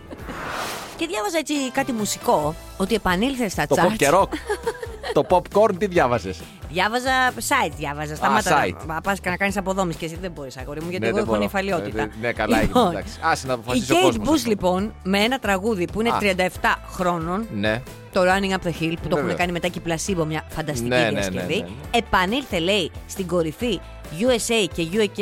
Και 0.96 1.06
διάβαζα 1.06 1.38
έτσι 1.38 1.54
κάτι 1.72 1.92
μουσικό 1.92 2.54
ότι 2.76 2.94
επανήλθε 2.94 3.48
στα 3.48 3.66
το 3.66 3.76
pop 3.78 3.86
charts. 3.92 3.96
και 3.96 4.08
rock. 4.12 4.28
το 5.12 5.24
popcorn 5.28 5.74
τι 5.78 5.86
διάβαζες; 5.86 6.40
Διάβαζα 6.70 7.32
site, 7.48 7.72
διάβαζα. 7.76 8.14
Σταμάτα 8.14 8.64
site. 8.64 8.86
να 8.86 9.00
πα 9.00 9.16
και 9.22 9.28
να 9.30 9.36
κάνεις 9.36 9.56
αποδόμηση 9.56 9.98
και 9.98 10.04
εσύ 10.04 10.16
δεν 10.20 10.30
μπορείς, 10.30 10.56
αγόρι 10.56 10.80
μου, 10.82 10.90
γιατί 10.90 11.04
Ναι, 11.04 11.08
εγώ 11.10 11.16
δεν 11.16 11.24
έχω 11.26 11.32
μπορώ. 11.34 11.44
νυφαλιότητα. 11.44 12.02
Ε, 12.02 12.10
ναι, 12.20 12.32
καλά 12.32 12.56
έγινε, 12.58 12.72
Λοιπόν, 12.74 12.90
εντάξει. 12.90 13.18
Άσε 13.22 13.46
να 13.46 13.52
Η 13.52 13.56
αποφασίσει 13.56 13.92
ο 13.92 13.96
Kate 13.96 14.02
κόσμος 14.02 14.28
Bush 14.28 14.34
αυτό. 14.34 14.48
λοιπόν 14.48 14.94
με 15.02 15.18
ένα 15.18 15.38
τραγούδι 15.38 15.84
που 15.92 16.00
είναι 16.00 16.10
Α. 16.10 16.18
37 16.62 16.74
χρόνων, 16.90 17.46
Ναι. 17.54 17.82
το 18.12 18.20
Running 18.22 18.50
Up 18.52 18.66
the 18.68 18.82
Hill, 18.82 18.94
που 19.02 19.08
το 19.08 19.16
έχουν 19.16 19.20
Βέβαια. 19.20 19.34
κάνει 19.34 19.52
μετά 19.52 19.68
και 19.68 19.78
η 19.78 19.82
Placebo, 19.86 20.24
μια 20.26 20.44
φανταστική 20.48 20.88
Ναι, 20.88 20.96
ναι, 20.96 21.02
ναι, 21.04 21.10
διασκευή. 21.10 21.54
ναι, 21.54 21.60
ναι. 21.60 21.98
Επανήλθε, 21.98 22.58
λέει, 22.58 22.90
στην 23.06 23.26
κορυφή 23.26 23.80
USA 24.20 24.66
και 24.74 24.86
UK, 24.92 25.20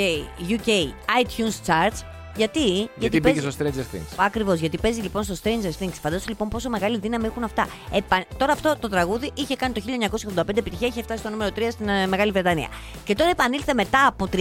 UK 0.49 0.69
iTunes 1.23 1.67
Charts. 1.71 2.01
Γιατί, 2.37 2.61
Γιατί 2.99 3.21
παίζει- 3.21 3.41
μπήκε 3.41 3.51
στο 3.51 3.65
Stranger 3.65 3.95
Things. 3.97 4.15
Ακριβώς, 4.17 4.59
γιατί 4.61 4.79
παίζει 4.79 5.01
λοιπόν 5.01 5.23
στο 5.23 5.35
Stranger 5.43 5.83
Things. 5.83 5.93
Φαντάζομαι 6.03 6.29
λοιπόν 6.29 6.49
πόσο 6.49 6.69
μεγάλη 6.69 6.99
δύναμη 6.99 7.27
έχουν 7.27 7.45
αυτά. 7.45 7.67
Επα... 7.93 8.25
Τώρα 8.37 8.53
αυτό 8.53 8.77
το 8.81 8.89
τραγούδι 8.89 9.31
είχε 9.35 9.57
κάνει 9.57 9.75
το 9.75 9.83
1985 10.37 10.57
επιτυχία, 10.57 10.87
είχε 10.87 11.03
φτάσει 11.03 11.21
στο 11.21 11.31
νούμερο 11.31 11.51
3 11.57 11.61
στην 11.71 11.89
ε, 11.89 12.07
Μεγάλη 12.07 12.31
Βρετανία. 12.33 12.69
Και 13.05 13.15
τώρα 13.15 13.31
επανήλθε 13.31 13.75
μετά 13.75 14.07
από 14.07 14.29
37 14.33 14.39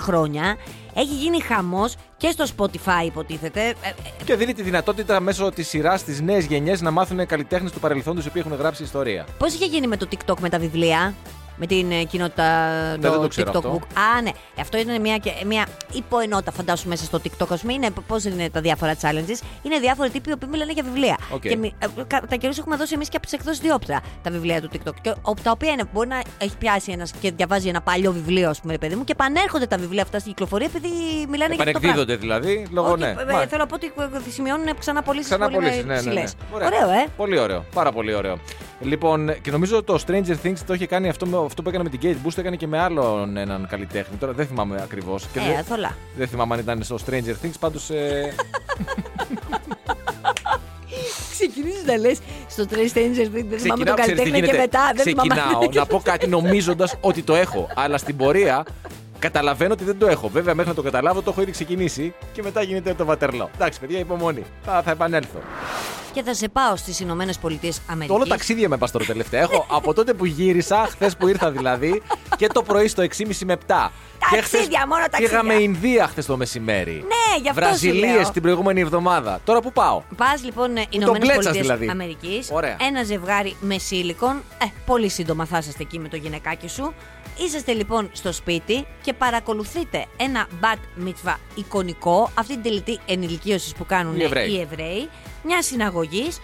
χρόνια. 0.00 0.56
Έχει 0.94 1.14
γίνει 1.14 1.40
χαμός 1.40 1.94
και 2.16 2.30
στο 2.30 2.44
Spotify, 2.56 3.04
υποτίθεται. 3.06 3.60
Ε, 3.60 3.70
ε, 3.70 3.74
Και 4.24 4.34
δίνει 4.36 4.54
τη 4.54 4.62
δυνατότητα 4.62 5.20
μέσω 5.20 5.50
της 5.50 5.68
σειράς 5.68 6.00
στις 6.00 6.22
νέες 6.22 6.38
γενιές 6.38 6.80
να 6.80 6.90
μάθουν 6.90 7.26
καλλιτέχνες 7.26 7.72
του 7.72 7.80
παρελθόντος 7.80 8.24
οι 8.24 8.28
οποίοι 8.28 8.42
έχουν 8.46 8.58
γράψει 8.58 8.82
ιστορία. 8.82 9.26
Πώς 9.38 9.54
είχε 9.54 9.64
γίνει 9.64 9.86
με 9.86 9.96
το 9.96 10.06
TikTok 10.10 10.38
με 10.40 10.48
τα 10.48 10.58
βιβλία, 10.58 11.14
με 11.60 11.66
την 11.66 11.90
ε, 11.92 12.02
κοινότητα 12.04 12.44
Ναι, 12.90 13.08
δεν 13.10 13.20
το 13.20 13.28
ξέρω 13.28 13.50
TikTok 13.50 13.56
αυτό. 13.56 13.74
Book. 13.80 13.82
Α, 14.16 14.22
ναι. 14.22 14.30
Αυτό 14.60 14.78
ήταν 14.78 15.00
μια, 15.00 15.16
και- 15.16 15.32
μια 15.46 15.66
υποενότητα, 15.92 16.50
φαντάσου 16.52 16.88
μέσα 16.88 17.04
στο 17.04 17.20
TikTok. 17.24 17.46
Α 17.50 17.56
πούμε, 17.56 17.72
είναι 17.72 17.90
πώς 18.06 18.24
είναι 18.24 18.50
τα 18.50 18.60
διάφορα 18.60 18.94
challenges. 19.00 19.38
Είναι 19.62 19.78
διάφοροι 19.80 20.10
τύποι 20.10 20.36
που 20.36 20.46
μιλάνε 20.50 20.72
για 20.72 20.82
βιβλία. 20.82 21.16
Οκ. 21.30 21.40
Και 21.40 21.56
μι- 21.56 21.72
ε, 21.78 21.86
κα- 22.06 22.20
κατά 22.28 22.36
καιρούς 22.36 22.58
έχουμε 22.58 22.76
δώσει 22.76 22.94
εμείς 22.94 23.08
και 23.08 23.16
από 23.16 23.24
τις 23.26 23.34
εκδόσεις 23.34 23.60
Διόπτρα 23.60 24.00
τα 24.22 24.30
βιβλία 24.30 24.60
του 24.60 24.68
TikTok. 24.72 24.94
Και, 25.02 25.10
ο- 25.22 25.34
τα 25.42 25.50
οποία 25.50 25.70
είναι, 25.70 25.84
μπορεί 25.92 26.08
να 26.08 26.22
έχει 26.38 26.56
πιάσει 26.58 26.92
ένας 26.92 27.12
και 27.20 27.32
διαβάζει 27.36 27.68
ένα 27.68 27.80
παλιό 27.80 28.12
βιβλίο, 28.12 28.48
ας 28.50 28.60
πούμε, 28.60 28.72
ρε 28.72 28.78
παιδί 28.78 28.94
μου, 28.94 29.04
και 29.04 29.12
επανέρχονται 29.12 29.66
τα 29.66 29.76
βιβλία 29.76 30.02
αυτά 30.02 30.18
στην 30.18 30.30
κυκλοφορία 30.32 30.66
επειδή 30.66 30.88
μιλάνε 31.28 31.54
για 31.54 31.64
αυτό 31.64 31.72
το 31.72 31.78
πράγμα. 31.80 32.00
Επανεκδίδονται 32.00 32.16
δηλαδή, 32.16 32.66
λόγω 32.72 32.90
Όχι, 32.90 33.00
ναι. 33.00 33.08
ε, 33.08 33.32
Μα- 33.32 33.46
Θέλω 33.46 33.62
να 33.62 33.66
πω 33.66 33.74
ότι 33.74 33.92
ε, 34.26 34.30
σημειώνουν 34.30 34.66
ξανά 34.78 35.02
πωλήσει 35.02 35.24
Ξανά 35.24 35.44
πολύ 35.44 35.56
πωλήσεις, 35.56 35.84
ναι, 35.84 35.94
ναι, 35.94 36.00
ναι. 36.00 36.06
ψηλές. 36.06 36.34
Ωραία. 36.52 36.66
Ωραίο, 36.68 36.90
ε. 36.90 37.06
Πολύ 37.16 37.38
ωραίο. 37.38 37.64
Πάρα 37.74 37.92
πολύ 37.92 38.14
ωραίο. 38.14 38.38
Λοιπόν, 38.80 39.40
και 39.40 39.50
νομίζω 39.50 39.82
το 39.82 39.98
Stranger 40.06 40.34
Things 40.44 40.58
το 40.66 40.74
είχε 40.74 40.86
κάνει 40.86 41.08
αυτό, 41.08 41.26
με- 41.26 41.44
αυτό 41.44 41.62
που 41.62 41.68
έκανε 41.68 41.84
με 41.84 41.90
την 41.96 42.00
Kate 42.02 42.26
Bush, 42.26 42.32
το 42.34 42.40
έκανε 42.40 42.56
και 42.56 42.66
με 42.66 42.78
άλλον 42.78 43.36
έναν 43.36 43.66
καλλιτέχνη. 43.70 44.16
Τώρα 44.16 44.32
δεν 44.32 44.46
θυμάμαι 44.46 44.80
ακριβώς. 44.82 45.24
Ε, 45.58 45.62
θολά. 45.62 45.96
δεν 46.16 46.28
θυμάμαι 46.28 46.54
αν 46.54 46.60
ήταν 46.60 46.82
στο 46.82 46.98
Stranger 47.06 47.44
Things, 47.44 47.54
πάντως. 47.60 47.90
Ε, 47.90 48.34
Ξεκινήσεις 51.32 51.84
να 51.84 51.96
λες 51.96 52.18
στο 52.48 52.64
Trace 52.70 52.96
Stranger 52.96 53.26
Things, 53.36 53.44
δεν 53.48 53.58
θυμάμαι 53.58 53.84
τον 53.84 53.94
ξεκινάω, 53.94 53.94
ξέρεις 53.94 54.22
τι 54.22 54.30
καλλιτέχνη 54.30 54.30
και 54.30 54.36
γίνεται. 54.38 54.56
μετά 54.58 54.90
δεν 54.94 55.04
θυμάμαι. 55.04 55.28
Ξεκινάω 55.28 55.68
να 55.72 55.86
πω 55.86 56.00
κάτι 56.04 56.26
νομίζοντας 56.26 56.94
ότι 57.00 57.22
το 57.22 57.34
έχω. 57.34 57.68
Αλλά 57.74 57.98
στην 57.98 58.16
πορεία 58.16 58.64
καταλαβαίνω 59.18 59.72
ότι 59.72 59.84
δεν 59.84 59.98
το 59.98 60.06
έχω. 60.06 60.28
Βέβαια, 60.28 60.54
μέχρι 60.54 60.70
να 60.70 60.76
το 60.76 60.82
καταλάβω 60.82 61.22
το 61.22 61.30
έχω 61.30 61.42
ήδη 61.42 61.50
ξεκινήσει 61.50 62.14
και 62.32 62.42
μετά 62.42 62.62
γίνεται 62.62 62.94
το 62.94 63.04
βατερλό. 63.04 63.50
Εντάξει, 63.54 63.80
παιδιά, 63.80 63.98
υπομονή. 63.98 64.42
Θα, 64.64 64.82
θα 64.82 64.90
επανέλθω. 64.90 65.38
Και 66.12 66.22
θα 66.22 66.34
σε 66.34 66.48
πάω 66.48 66.76
στις 66.76 67.00
Ηνωμένες 67.00 67.38
Πολιτείες 67.38 67.76
Το 67.76 67.82
Αμερικής. 67.86 68.16
όλο 68.16 68.26
ταξίδια 68.26 68.68
με 68.68 68.76
πα 68.76 68.90
τώρα 68.90 69.04
τελευταία. 69.04 69.40
Έχω 69.40 69.66
από 69.78 69.94
τότε 69.94 70.12
που 70.14 70.24
γύρισα, 70.24 70.86
χθες 70.90 71.16
που 71.16 71.28
ήρθα 71.28 71.50
δηλαδή, 71.50 72.02
και 72.36 72.46
το 72.46 72.62
πρωί 72.62 72.88
στο 72.88 73.02
6.30 73.02 73.34
με 73.44 73.56
7. 73.66 73.90
Και 74.30 74.36
χθες 74.36 74.50
Ταξίδια, 74.50 74.86
μόνο 74.86 75.00
ταξίδια. 75.10 75.28
Πήγαμε 75.28 75.54
Ινδία 75.54 76.06
χθες 76.06 76.26
το 76.26 76.36
μεσημέρι. 76.36 76.92
Ναι, 76.92 77.40
γι' 77.42 77.48
αυτό 77.48 77.60
σου 77.60 77.66
Βραζιλίες 77.68 78.14
λέω. 78.22 78.30
την 78.30 78.42
προηγούμενη 78.42 78.80
εβδομάδα. 78.80 79.40
Τώρα 79.44 79.60
που 79.60 79.72
πάω. 79.72 80.02
Πας 80.16 80.44
λοιπόν 80.44 80.70
Ηνωμένες 80.90 81.18
μπλέτσας 81.20 81.34
Πολιτείες 81.44 81.62
δηλαδή. 81.66 81.88
Αμερικής. 81.88 82.48
Ωραία. 82.52 82.76
Ένα 82.80 83.02
ζευγάρι 83.02 83.56
με 83.60 83.78
σίλικον. 83.78 84.42
Ε, 84.62 84.64
πολύ 84.86 85.08
σύντομα 85.08 85.44
θα 85.44 85.58
είσαστε 85.58 85.82
εκεί 85.82 85.98
με 85.98 86.08
το 86.08 86.16
γυναικάκι 86.16 86.68
σου. 86.68 86.94
Είσαστε 87.38 87.72
λοιπόν 87.72 88.10
στο 88.12 88.32
σπίτι 88.32 88.86
και 89.02 89.12
παρακολουθείτε 89.12 90.06
ένα 90.16 90.46
bat 90.60 91.04
mitzvah 91.06 91.36
εικονικό, 91.54 92.30
αυτή 92.34 92.52
την 92.52 92.62
τελετή 92.62 92.98
ενηλικίωσης 93.06 93.72
που 93.72 93.86
κάνουν 93.86 94.16
Οι 94.20 94.22
Εβραίοι. 94.22 94.50
οι 94.50 94.60
Εβραίοι, 94.60 95.08
μια 95.44 95.62
συναγωγής. 95.62 96.40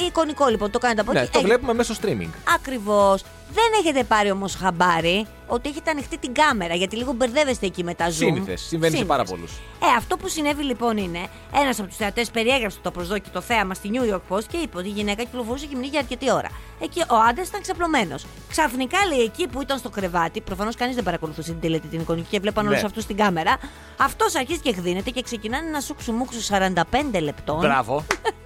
Ε, 0.00 0.04
εικονικό 0.06 0.46
λοιπόν, 0.46 0.70
το 0.70 0.78
κάνετε 0.78 1.00
από 1.00 1.12
Ναι, 1.12 1.20
εκεί. 1.20 1.30
το 1.30 1.38
Ε, 1.38 1.42
βλέπουμε 1.42 1.74
μέσω 1.74 1.94
streaming. 2.02 2.28
Ακριβώς. 2.54 3.24
Δεν 3.54 3.64
έχετε 3.80 4.04
πάρει 4.04 4.30
όμως 4.30 4.54
χαμπάρι 4.54 5.26
ότι 5.46 5.68
έχετε 5.68 5.90
ανοιχτή 5.90 6.18
την 6.18 6.34
κάμερα, 6.34 6.74
γιατί 6.74 6.96
λίγο 6.96 7.12
μπερδεύεστε 7.12 7.66
εκεί 7.66 7.84
με 7.84 7.94
τα 7.94 8.06
zoom. 8.08 8.12
Σύνηθες. 8.12 8.60
Συμβαίνει 8.60 8.96
σε 8.96 9.04
πάρα 9.04 9.24
πολλούς. 9.24 9.52
Ε, 9.82 9.86
αυτό 9.98 10.16
που 10.16 10.28
συνέβη 10.28 10.62
λοιπόν 10.62 10.96
είναι, 10.96 11.18
ένας 11.54 11.78
από 11.78 11.88
τους 11.88 11.96
θεατές 11.96 12.30
περιέγραψε 12.30 12.78
το 12.82 12.90
προσδόκητο 12.90 13.40
θέαμα 13.40 13.74
στη 13.74 13.90
New 13.92 14.14
York 14.14 14.20
Post 14.36 14.44
και 14.44 14.56
είπε 14.56 14.78
ότι 14.78 14.88
η 14.88 14.90
γυναίκα 14.90 15.22
κυκλοφορούσε 15.22 15.66
γυμνή 15.66 15.86
για 15.86 15.98
αρκετή 15.98 16.32
ώρα. 16.32 16.48
Εκεί 16.80 17.00
ο 17.00 17.14
άντρας 17.28 17.48
ήταν 17.48 17.60
ξαπλωμένος. 17.60 18.26
Ξαφνικά 18.50 18.98
λέει 19.06 19.20
εκεί 19.20 19.48
που 19.48 19.62
ήταν 19.62 19.78
στο 19.78 19.90
κρεβάτι, 19.90 20.40
προφανώς 20.40 20.74
κανείς 20.76 20.94
δεν 20.94 21.04
παρακολουθούσε 21.04 21.50
την 21.50 21.60
τελετή 21.60 21.86
την 21.88 22.00
εικονική 22.00 22.28
και 22.30 22.40
βλέπαν 22.40 22.66
Ναι. 22.66 22.76
όλου 22.76 22.86
αυτούς 22.86 23.02
στην 23.02 23.16
κάμερα. 23.16 23.56
Αυτός 23.96 24.34
αρχίζει 24.34 24.60
και 24.60 24.68
εκδίνεται 24.68 25.10
και 25.10 25.22
ξεκινάνε 25.22 25.70
να 25.70 25.80
σούξου 25.80 26.12
μουξου 26.12 26.40
45 26.40 27.20
λεπτών. 27.22 27.58
Μπράβο. 27.58 28.04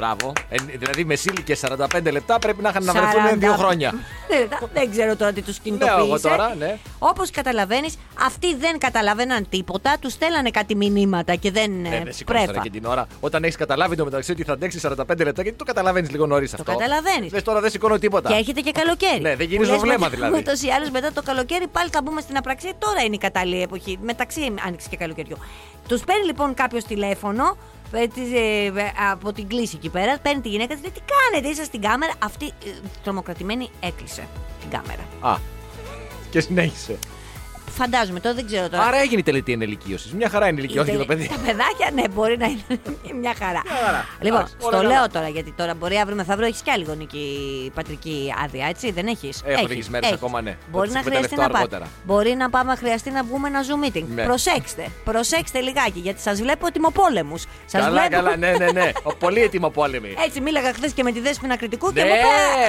Μπράβο. 0.00 0.32
Ε, 0.48 0.56
δηλαδή 0.78 1.04
με 1.04 1.14
και 1.44 1.56
45 1.68 2.12
λεπτά 2.12 2.38
πρέπει 2.38 2.62
να 2.62 2.68
είχαν 2.68 2.84
να 2.84 2.92
βρεθούν 2.92 3.22
40. 3.34 3.38
δύο 3.38 3.52
χρόνια. 3.52 3.92
Ναι, 4.28 4.46
δεν 4.72 4.90
ξέρω 4.90 5.16
τώρα 5.16 5.32
τι 5.32 5.42
τους 5.42 5.56
εγώ 5.56 5.76
κινητοποίησε. 5.78 6.28
τώρα, 6.28 6.54
ναι. 6.58 6.78
Όπως 6.98 7.30
καταλαβαίνεις, 7.30 7.94
αυτοί 8.26 8.54
δεν 8.56 8.78
καταλαβαίναν 8.78 9.46
τίποτα, 9.48 9.96
τους 10.00 10.12
στέλνανε 10.12 10.50
κάτι 10.50 10.74
μηνύματα 10.74 11.34
και 11.34 11.50
δεν 11.50 11.84
Ε, 11.84 11.88
ε, 11.88 12.02
δεν 12.04 12.12
σηκώνεις 12.12 12.40
τώρα 12.40 12.44
πρέφα. 12.44 12.60
και 12.62 12.70
την 12.70 12.84
ώρα. 12.84 13.06
Όταν 13.20 13.44
έχεις 13.44 13.56
καταλάβει 13.56 13.96
το 13.96 14.04
μεταξύ 14.04 14.32
ότι 14.32 14.42
θα 14.44 14.52
αντέξει 14.52 14.78
45 14.82 15.24
λεπτά, 15.24 15.42
γιατί 15.42 15.58
το 15.58 15.64
καταλαβαίνεις 15.64 16.10
λίγο 16.10 16.26
νωρίς 16.26 16.54
αυτό. 16.54 16.72
καταλαβαίνεις. 16.72 17.32
Λες 17.32 17.42
τώρα 17.42 17.60
δεν 17.60 17.70
σηκώνω 17.70 17.98
τίποτα. 17.98 18.28
Και 18.28 18.34
έχετε 18.34 18.60
και 18.60 18.70
καλοκαίρι. 18.72 19.20
Ναι, 19.20 19.36
δεν 19.36 19.46
γυρίζω 19.46 19.68
Που 19.70 19.72
λες 19.72 19.80
βλέμμα 19.80 19.98
μετά- 19.98 20.14
δηλαδή. 20.16 20.36
Ούτως 20.38 20.62
ή 20.62 20.68
άλλως 20.68 20.90
μετά 20.90 21.12
το 21.12 21.22
καλοκαίρι 21.22 21.66
πάλι 21.66 21.90
θα 21.90 22.02
μπούμε 22.02 22.20
στην 22.20 22.36
απραξία. 22.36 22.72
Τώρα 22.78 23.02
είναι 23.02 23.14
η 23.14 23.18
κατάλληλη 23.18 23.62
εποχή. 23.62 23.98
Μεταξύ 24.02 24.54
άνοιξη 24.66 24.88
και 24.88 24.96
καλοκαιριού. 24.96 25.36
Τους 25.88 26.00
παίρνει 26.04 26.24
λοιπόν 26.24 26.54
κάποιος 26.54 26.84
τηλέφωνο 26.84 27.44
ε, 27.44 27.48
της, 27.52 27.56
ε, 27.56 27.56
ε, 27.56 27.79
από 29.10 29.32
την 29.32 29.48
κλίση 29.48 29.76
εκεί 29.76 29.88
πέρα. 29.88 30.18
Παίρνει 30.18 30.40
τη 30.40 30.48
γυναίκα 30.48 30.74
της 30.74 30.82
λέει: 30.82 30.92
Τι 30.94 31.00
κάνετε, 31.00 31.48
είσαστε 31.48 31.64
στην 31.64 31.80
κάμερα. 31.80 32.12
Αυτή 32.18 32.46
ε, 32.46 32.70
τρομοκρατημένη 33.02 33.70
έκλεισε 33.80 34.28
την 34.60 34.70
κάμερα. 34.70 35.02
Α. 35.20 35.38
Και 36.30 36.40
συνέχισε. 36.40 36.98
Φαντάζομαι, 37.76 38.20
τώρα 38.20 38.34
δεν 38.34 38.46
ξέρω 38.46 38.68
τώρα. 38.68 38.82
Άρα 38.82 38.96
έγινε 39.00 39.20
η 39.20 39.22
τελετή 39.22 39.52
ενηλικίωσης. 39.52 40.12
Μια 40.12 40.28
χαρά 40.28 40.48
είναι 40.48 40.60
ηλικία, 40.60 40.80
όχι 40.80 40.90
για 40.90 40.98
το 40.98 41.04
παιδί. 41.04 41.28
Τα 41.28 41.34
παιδάκια, 41.46 41.90
ναι, 41.94 42.08
μπορεί 42.08 42.36
να 42.38 42.46
είναι 42.46 42.62
μια 43.20 43.34
χαρά. 43.38 43.62
Μια 43.64 43.76
χαρά. 43.84 44.06
Λοιπόν, 44.20 44.38
Εντάξει, 44.38 44.54
στο 44.58 44.66
όλα 44.68 44.76
καλά. 44.76 44.88
λέω 44.88 45.08
τώρα 45.08 45.28
γιατί 45.28 45.52
τώρα 45.56 45.74
μπορεί 45.74 45.96
αύριο 45.96 46.16
μεθαύριο 46.16 46.46
έχεις 46.46 46.60
και 46.60 46.70
άλλη 46.70 46.84
γονική 46.84 47.26
πατρική 47.74 48.34
άδεια, 48.44 48.66
έτσι, 48.66 48.90
δεν 48.90 49.06
έχεις; 49.06 49.42
Έχω 49.44 49.66
λίγες 49.66 49.88
μέρες 49.88 50.12
ακόμα, 50.12 50.40
ναι. 50.42 50.50
Θα 50.50 50.56
Μπορεί 50.70 50.86
τις 50.86 50.94
να 50.96 51.02
χρειαστεί 51.02 51.24
εκμεταλλευτώ 51.24 51.42
να 51.42 51.48
πάει. 51.52 51.62
αργότερα. 51.62 51.86
Μπορεί 52.04 52.34
να 52.34 52.50
πάμε, 52.50 52.76
χρειαστεί 52.76 53.10
να 53.10 53.22
βγούμε 53.22 53.48
ένα 53.48 53.60
Zoom 53.62 53.86
meeting. 53.86 54.04
Ναι. 54.14 54.24
Προσέξτε, 54.24 54.86
προσέξτε 55.04 55.60
λιγάκι 55.60 55.98
γιατί 55.98 56.20
σας 56.20 56.40
βλέπω 56.40 56.66
ετοιμοπόλεμους. 56.66 57.42
Σας 57.66 57.82
Καλά, 57.84 57.90
βλέπω. 57.90 58.14
καλά, 58.24 58.36
ναι, 58.36 58.50
ναι, 58.58 58.70
ναι. 58.72 58.90
Ο, 59.08 59.14
πολύ 59.14 59.42
έτοιμο 59.42 59.70
πόλεμη. 59.70 60.14
Έτσι, 60.26 60.40
μίλαγα 60.40 60.72
χθες 60.72 60.92
και 60.92 61.02
με 61.02 61.12
τη 61.12 61.20
δέσπινα 61.20 61.56
κριτικού 61.56 61.92
και 61.92 62.02
Ναι, 62.02 62.08
μου 62.08 62.14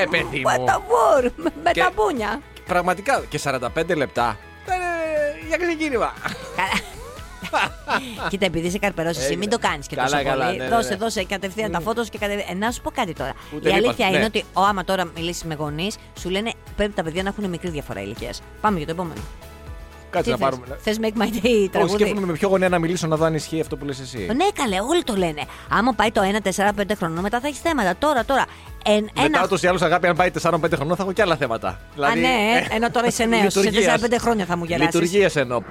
είπε. 0.01 0.17
παιδί 0.17 0.38
μου. 0.39 0.50
Με 0.60 0.65
τα 0.65 0.81
βουρ, 0.88 1.31
με- 1.36 1.51
με 1.63 1.72
Και- 1.72 1.79
τα 1.81 1.91
μπούνια. 1.96 2.41
Πραγματικά 2.67 3.24
και 3.29 3.39
45 3.43 3.96
λεπτά. 3.96 4.38
Ήταν 5.53 5.62
ε, 5.62 5.65
για 5.65 5.75
ξεκίνημα. 5.75 6.13
Καλά. 6.55 6.79
Κοίτα, 8.29 8.46
επειδή 8.46 8.67
είσαι 8.67 8.77
καρπερός, 8.77 9.12
εσύ 9.17 9.25
Έγινε. 9.25 9.38
μην 9.39 9.50
το 9.50 9.58
κάνεις 9.60 9.88
και 9.88 9.96
Καλά, 9.96 10.10
τόσο 10.10 10.24
καλά, 10.24 10.46
πολύ. 10.46 10.58
ναι, 10.58 10.63
ναι, 10.63 10.70
δώσε, 10.70 10.89
ναι. 10.89 10.96
δώσε 10.96 11.24
κατευθείαν 11.24 11.72
τα 11.72 11.79
φώτος 11.79 12.10
και 12.10 12.17
κατευθείαν. 12.17 12.48
Ε, 12.62 12.65
να 12.65 12.72
σου 12.72 12.81
πω 12.81 12.91
κάτι 12.91 13.13
τώρα. 13.13 13.34
Ούτε 13.55 13.70
Η 13.70 13.72
αλήθεια 13.74 13.91
λείπα- 13.91 14.08
είναι 14.10 14.17
ναι. 14.17 14.25
ότι 14.25 14.43
ο, 14.53 14.62
άμα 14.62 14.84
τώρα 14.84 15.05
μιλήσεις 15.15 15.43
με 15.43 15.53
γονείς, 15.53 15.96
σου 16.20 16.29
λένε 16.29 16.51
πρέπει 16.75 16.93
τα 16.93 17.03
παιδιά 17.03 17.24
να 17.24 17.29
έχουν 17.29 17.50
μικρή 17.50 17.70
διαφορά 17.70 18.01
ηλικίας. 18.01 18.41
Πάμε 18.62 18.77
για 18.77 18.86
το 18.88 18.91
επόμενο. 18.91 19.22
Κάτσε 20.10 20.29
να 20.29 20.38
θες; 20.38 20.46
πάρουμε. 20.46 20.77
Θες 20.81 20.98
Make 21.01 21.22
My 21.22 21.25
Day 21.36 21.43
Όχι, 21.43 21.70
τραγούδι; 21.72 21.93
σκέφτομαι 22.03 22.25
με 22.25 22.34
ποιο 22.34 22.48
γονέα 22.50 22.70
να 22.70 22.79
μιλήσω 22.79 23.08
να 23.08 23.15
δω 23.15 23.25
αν 23.25 23.34
ισχύει 23.36 23.60
αυτό 23.62 23.77
που 23.77 23.86
λες 23.86 24.00
εσύ. 24.00 24.17
Ναι, 24.36 24.46
καλέ, 24.53 24.79
όλοι 24.79 25.03
το 25.03 25.15
λένε. 25.15 25.41
Άμα 25.70 25.93
πάει 25.93 26.12
το 26.12 26.22
1-4-5 26.43 26.70
χρονών, 26.98 27.20
μετά 27.24 27.39
θα 27.39 27.48
έχεις 27.48 27.60
θέματα. 27.60 27.96
Τώρα, 28.00 28.25
τώρα. 28.25 28.46
Εν, 28.86 29.04
Μετά 29.04 29.22
ένα... 29.26 29.42
ούτως 29.44 29.64
ή 29.64 29.68
άλλως 29.68 29.82
αγάπη, 29.82 30.08
αν 30.08 30.16
πάει 30.16 30.30
4-5 30.42 30.60
χρονών, 30.76 30.96
θα 30.96 31.04
έχω 31.04 31.12
και 31.12 31.22
άλλα 31.22 31.36
θέματα. 31.36 31.68
Α, 31.68 32.16
ναι, 32.16 32.28
ε, 32.28 32.76
ενώ 32.76 32.92
τώρα 32.92 33.08
είσαι 33.08 33.26
νέος. 33.26 33.54
Σε 33.54 33.60
λειτουργίας. 33.60 34.02
4-5 34.02 34.16
χρόνια 34.20 34.46
θα 34.46 34.58
μου 34.58 34.64
γελάσει. 34.64 34.84
Λειτουργία 34.84 35.30
εννοώ. 35.36 35.62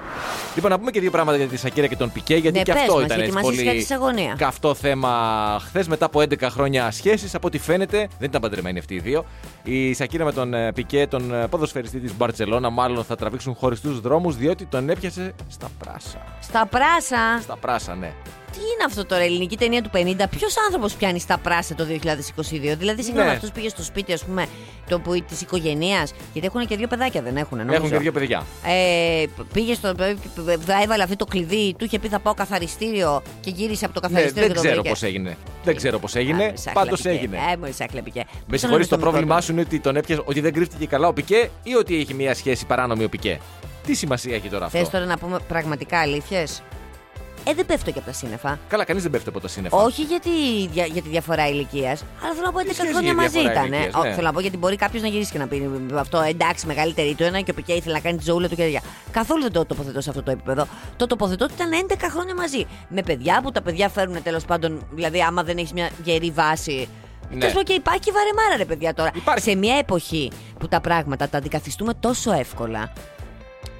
Λοιπόν, 0.55 0.71
να 0.71 0.79
πούμε 0.79 0.91
και 0.91 0.99
δύο 0.99 1.11
πράγματα 1.11 1.37
για 1.37 1.47
τη 1.47 1.57
Σακύρα 1.57 1.87
και 1.87 1.95
τον 1.95 2.11
Πικέ, 2.11 2.35
γιατί 2.35 2.57
Ναι, 2.57 2.63
και 2.63 2.71
πες 2.73 2.81
αυτό 2.81 2.93
μας, 2.93 3.03
ήταν 3.05 3.17
γιατί 3.17 3.31
έτσι 3.37 3.45
μας 3.45 3.55
πολύ 3.55 3.77
είσαι 3.77 3.85
σε 3.85 3.93
αγωνία. 3.93 4.35
καυτό 4.37 4.73
θέμα 4.75 5.11
χθες 5.65 5.87
μετά 5.87 6.05
από 6.05 6.19
11 6.19 6.35
χρόνια 6.49 6.91
σχέσει. 6.91 7.29
Από 7.33 7.47
ό,τι 7.47 7.57
φαίνεται, 7.57 7.97
δεν 7.97 8.29
ήταν 8.29 8.41
παντρεμένοι 8.41 8.79
αυτοί 8.79 8.93
οι 8.93 8.99
δύο. 8.99 9.25
Η 9.63 9.93
Σακύρα 9.93 10.25
με 10.25 10.31
τον 10.33 10.53
ε, 10.53 10.71
Πικέ, 10.73 11.07
τον 11.07 11.33
ε, 11.33 11.47
ποδοσφαιριστή 11.47 11.99
της 11.99 12.15
Μπαρσελόνα, 12.17 12.69
μάλλον 12.69 13.03
θα 13.03 13.15
τραβήξουν 13.15 13.53
χωριστούς 13.55 13.99
δρόμους, 14.01 14.35
διότι 14.35 14.65
τον 14.65 14.89
έπιασε 14.89 15.33
στα 15.49 15.67
πράσα. 15.79 16.17
Στα 16.39 16.65
πράσα. 16.65 17.39
Στα 17.41 17.57
πράσα, 17.57 17.95
ναι. 17.95 18.11
Τι 18.51 18.57
είναι 18.59 18.83
αυτό 18.85 19.05
τώρα, 19.05 19.23
ελληνική 19.23 19.57
ταινία 19.57 19.81
του 19.81 19.89
50. 19.93 20.27
Ποιος 20.29 20.55
άνθρωπος 20.65 20.93
πιάνει 20.93 21.19
στα 21.19 21.37
πράσα 21.37 21.75
το 21.75 21.85
2022. 21.85 22.75
Δηλαδή, 22.77 23.03
συγγνώμη, 23.03 23.27
Ναι. 23.27 23.33
αυτός 23.33 23.51
πήγε 23.51 23.69
στο 23.69 23.83
σπίτι, 23.83 24.13
ας 24.13 24.23
πούμε, 24.23 24.45
το 24.89 24.99
που 24.99 25.23
της 25.29 25.41
οικογένειας. 25.41 26.13
Γιατί 26.33 26.47
έχουν 26.53 26.67
και 26.67 26.75
δύο 26.77 26.87
παιδάκια, 26.87 27.21
δεν 27.21 27.37
έχουν. 27.37 27.57
Νομίζω. 27.57 27.75
Έχουν 27.77 27.89
και 27.89 27.97
δύο 27.97 28.11
παιδιά. 28.11 28.45
Ε, 28.65 29.23
πήγε 29.53 29.73
στο. 29.73 29.93
Θα 30.65 30.81
έβαλε 30.83 31.03
αυτό 31.03 31.15
το 31.15 31.25
κλειδί, 31.25 31.75
του 31.77 31.85
είχε 31.85 31.99
πει 31.99 32.07
θα 32.07 32.19
πάω 32.19 32.33
καθαριστήριο 32.33 33.21
και 33.39 33.49
γύρισε 33.49 33.85
από 33.85 33.93
το 33.93 33.99
Ναι, 34.03 34.07
καθαριστήριο. 34.07 34.47
δεν 34.47 34.55
και 34.55 34.55
το 34.55 34.61
ξέρω 34.61 34.81
βρήκε. 34.81 34.89
πώς 34.89 35.03
έγινε. 35.03 35.37
Δεν 35.63 35.75
ξέρω 35.75 35.99
πώς 35.99 36.15
έγινε. 36.15 36.43
Α, 36.45 36.51
σάκλα 36.55 36.81
Πάντως 36.83 37.01
πικέ. 37.01 37.09
έγινε. 37.15 37.37
Ε, 37.53 37.57
μόλι 37.57 37.71
σάκλα 37.73 38.01
πικέ. 38.01 38.19
Με 38.19 38.25
Πώς 38.49 38.59
συγχωρείς, 38.59 38.61
το 38.61 38.69
λένε 38.69 38.83
στο 38.83 38.97
πρόβλημά 38.97 39.25
μικρό 39.25 39.41
σου 39.41 39.51
είναι 39.51 39.61
ότι 39.61 39.79
τον 39.79 39.95
έπιασε, 39.95 40.21
ότι 40.25 40.39
δεν 40.39 40.53
κρύφτηκε 40.53 40.85
καλά 40.85 41.07
ο 41.07 41.13
Πικέ 41.13 41.49
ή 41.63 41.73
ότι 41.75 41.95
έχει 41.99 42.13
μια 42.13 42.35
σχέση 42.35 42.65
παράνομη 42.65 43.03
ο 43.03 43.09
Πικέ; 43.09 43.39
Τι 43.85 43.93
σημασία 43.93 44.35
έχει 44.35 44.49
τώρα 44.49 44.65
του. 44.65 44.71
Θες 44.71 44.81
αυτό. 44.81 44.91
τώρα 44.97 45.05
να 45.09 45.17
πούμε 45.17 45.39
πραγματικά 45.47 45.99
αλήθειες; 45.99 46.63
Ε, 47.43 47.53
δεν 47.53 47.65
πέφτω 47.65 47.91
και 47.91 47.97
από 47.97 48.07
τα 48.07 48.13
σύννεφα. 48.13 48.59
Καλά, 48.67 48.83
κανείς 48.83 49.01
δεν 49.03 49.11
πέφτει 49.11 49.29
από 49.29 49.39
τα 49.39 49.47
σύννεφα. 49.47 49.77
Όχι 49.77 50.01
γιατί, 50.01 50.29
για, 50.71 50.85
για 50.85 51.01
τη 51.01 51.09
διαφορά 51.09 51.47
ηλικίας, 51.47 52.03
αλλά 52.23 52.33
θέλω 52.33 52.45
να 52.45 52.51
πω 52.51 52.59
11 52.59 52.63
σχέση 52.73 52.89
χρόνια 52.89 53.09
έχει 53.09 53.15
μαζί 53.19 53.39
διαφορά 53.39 53.51
ήταν. 53.51 53.73
ηλικίας, 53.73 54.03
ναι. 54.03 54.13
Θέλω 54.13 54.27
να 54.27 54.33
πω 54.33 54.39
γιατί 54.39 54.57
μπορεί 54.57 54.75
κάποιος 54.75 55.01
να 55.01 55.07
γυρίσει 55.07 55.31
και 55.31 55.37
να 55.37 55.47
πει 55.47 55.71
αυτό 55.95 56.21
εντάξει, 56.21 56.65
μεγαλύτερη 56.65 57.13
του 57.15 57.23
ένα 57.23 57.41
και 57.41 57.51
ο 57.51 57.53
Πικέ 57.53 57.73
ήθελε 57.73 57.93
να 57.93 57.99
κάνει 57.99 58.17
τη 58.17 58.23
ζωούλα 58.23 58.47
του 58.47 58.55
και 58.55 58.61
τέτοια. 58.61 58.81
Καθόλου 59.11 59.41
δεν 59.41 59.51
το 59.51 59.65
τοποθετώ 59.65 60.01
σε 60.01 60.09
αυτό 60.09 60.23
το 60.23 60.31
επίπεδο. 60.31 60.67
Το 60.97 61.07
τοποθετώ 61.07 61.43
ότι 61.45 61.53
ήταν 61.53 61.69
11 61.89 61.95
χρόνια 62.09 62.35
μαζί. 62.35 62.65
Με 62.87 63.01
παιδιά 63.01 63.39
που 63.43 63.51
τα 63.51 63.61
παιδιά 63.61 63.89
φέρουν 63.89 64.23
τέλος 64.23 64.45
πάντων, 64.45 64.87
δηλαδή 64.91 65.21
άμα 65.21 65.43
δεν 65.43 65.57
έχεις 65.57 65.73
μια 65.73 65.89
γερή 66.03 66.31
βάση. 66.31 66.87
Ναι. 67.29 67.39
Τέλος 67.39 67.53
πάντων 67.53 67.63
και 67.63 67.73
υπάρχει 67.73 67.99
και 67.99 68.11
βαρεμάρα 68.11 68.57
ρε 68.57 68.65
παιδιά 68.65 68.93
τώρα. 68.93 69.11
Υπάρχει. 69.15 69.49
Σε 69.49 69.55
μια 69.55 69.77
εποχή 69.77 70.31
που 70.59 70.67
τα 70.67 70.81
πράγματα 70.81 71.29
τα 71.29 71.37
αντικαθιστούμε 71.37 71.93
τόσο 71.93 72.31
εύκολα. 72.31 72.93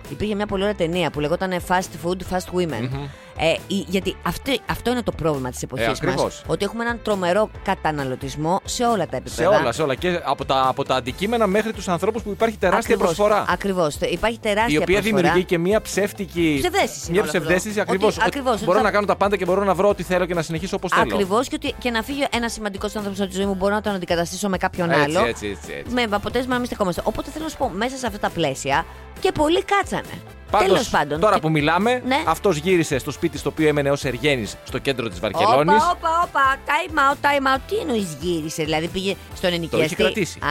Υπήρχε 0.09 0.35
μια 0.35 0.45
πολύ 0.45 0.61
ωραία 0.61 0.75
ταινία 0.75 1.09
που 1.09 1.19
λεγόταν 1.19 1.53
Fast 1.67 2.05
Food, 2.05 2.17
Fast 2.31 2.59
Women. 2.59 2.89
Ε, 3.37 3.55
η- 3.67 3.85
γιατί 3.87 4.15
αυτή, 4.23 4.59
αυτό 4.69 4.91
είναι 4.91 5.01
το 5.01 5.11
πρόβλημα 5.11 5.49
της 5.49 5.61
εποχής 5.63 5.85
Ε, 5.85 5.89
μας. 5.89 5.97
ακριβώς. 6.01 6.43
Ότι 6.47 6.65
έχουμε 6.65 6.83
έναν 6.83 6.99
τρομερό 7.03 7.49
καταναλωτισμό 7.63 8.59
σε 8.65 8.83
όλα 8.85 9.05
τα 9.07 9.11
Σε 9.11 9.17
επίπεδα. 9.17 9.59
όλα, 9.59 9.71
σε 9.71 9.81
όλα. 9.81 9.95
Και 9.95 10.19
από 10.23 10.45
τα, 10.45 10.65
από 10.67 10.83
τα 10.83 10.95
αντικείμενα 10.95 11.47
μέχρι 11.47 11.73
τους 11.73 11.87
ανθρώπους 11.87 12.21
που 12.21 12.29
υπάρχει 12.29 12.57
τεράστια 12.57 12.97
προσφορά. 12.97 13.45
Ακριβώς. 13.49 13.95
Υπάρχει 13.95 14.39
τεράστια 14.39 14.79
η 14.79 14.81
οποία 14.81 14.95
προσφορά. 14.99 15.21
δημιουργεί 15.21 15.43
και 15.45 15.57
μια 15.57 15.81
ψεύτικη. 15.81 16.55
Ψευδέστηση 16.59 16.99
Μια 16.99 17.09
είναι 17.09 17.19
όλο 17.19 17.27
αυτό. 17.29 17.39
ψευδέστηση 17.39 17.79
Ότι- 17.79 17.91
ακριβώς. 17.91 18.17
ακριβώς, 18.19 18.53
ότι 18.55 18.65
Μπορώ 18.65 18.77
θα- 18.77 18.83
να 18.83 18.91
κάνω 18.91 19.05
τα 19.05 19.15
πάντα 19.15 19.37
και 19.37 19.45
μπορώ 19.45 19.63
να 19.63 19.73
βρω 19.73 19.89
ό,τι 19.89 20.03
θέλω 20.03 20.25
και 20.25 20.33
να 20.33 20.41
συνεχίσω 20.41 20.75
όπως 20.75 20.91
θέλω. 20.91 21.03
Ακριβώς 21.13 21.47
και, 21.47 21.55
ότι- 21.55 21.73
και 21.79 21.89
να 21.89 22.01
φύγει 22.03 22.25
ένα 22.31 22.49
σημαντικό 22.49 22.85
άνθρωπο 22.85 23.09
από 23.23 23.27
τη 23.31 23.35
ζωή 23.35 23.45
μου, 23.45 23.55
μπορώ 23.55 23.73
να 23.73 23.81
τον 23.81 23.93
αντικαταστήσω 23.93 24.49
με 24.49 24.57
κάποιον 24.57 24.89
Έτσι, 24.89 25.01
άλλο. 25.03 25.25
έτσι, 25.27 25.47
έτσι, 25.47 25.73
έτσι. 25.79 25.93
Με 25.93 26.07
αποτέλεσμα 26.11 26.51
να 26.53 26.57
μην 26.59 26.67
στεκόμαστε. 26.67 27.01
Οπότε 27.05 27.29
θέλω 27.31 27.43
να 27.43 27.49
σου 27.49 27.57
πω, 27.57 27.69
μέσα 27.75 27.97
σε 27.97 28.05
αυτά 28.07 28.19
τα 28.19 28.29
πλαίσια 28.29 28.85
και 29.19 29.31
πολλοί 29.31 29.63
κάτσανε. 29.63 30.13
Πάντως, 30.51 30.67
Τέλος 30.67 30.89
πάντων. 30.89 31.19
τώρα 31.19 31.35
Και- 31.35 31.41
που 31.41 31.49
μιλάμε, 31.49 32.01
Ναι. 32.05 32.23
αυτός 32.27 32.57
γύρισε 32.57 32.97
στο 32.97 33.11
σπίτι 33.11 33.37
στο 33.37 33.49
οποίο 33.49 33.67
έμενε 33.67 33.89
ως 33.91 34.03
Εργένης 34.05 34.55
στο 34.63 34.77
κέντρο 34.77 35.07
της 35.09 35.19
Βαρκελόνης. 35.19 35.73
Όπα, 35.75 35.91
όπα, 35.93 36.09
όπα. 36.23 36.55
Time 36.65 36.91
out, 37.13 37.15
time 37.25 37.55
out. 37.57 37.59
Τι 37.69 37.75
εννοείς 37.75 38.17
γύρισε, 38.19 38.63
δηλαδή 38.63 38.87
πήγε 38.87 39.15
στον 39.35 39.53
ενοικιαστή; 39.53 39.95
κρατήσει. 39.95 40.39
Α, 40.39 40.45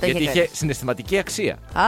το 0.00 0.06
Γιατί 0.06 0.20
είχε 0.22 0.30
είχε 0.30 0.32
κρατήσει. 0.38 0.56
συναισθηματική 0.56 1.18
αξία. 1.18 1.52
Α, 1.72 1.82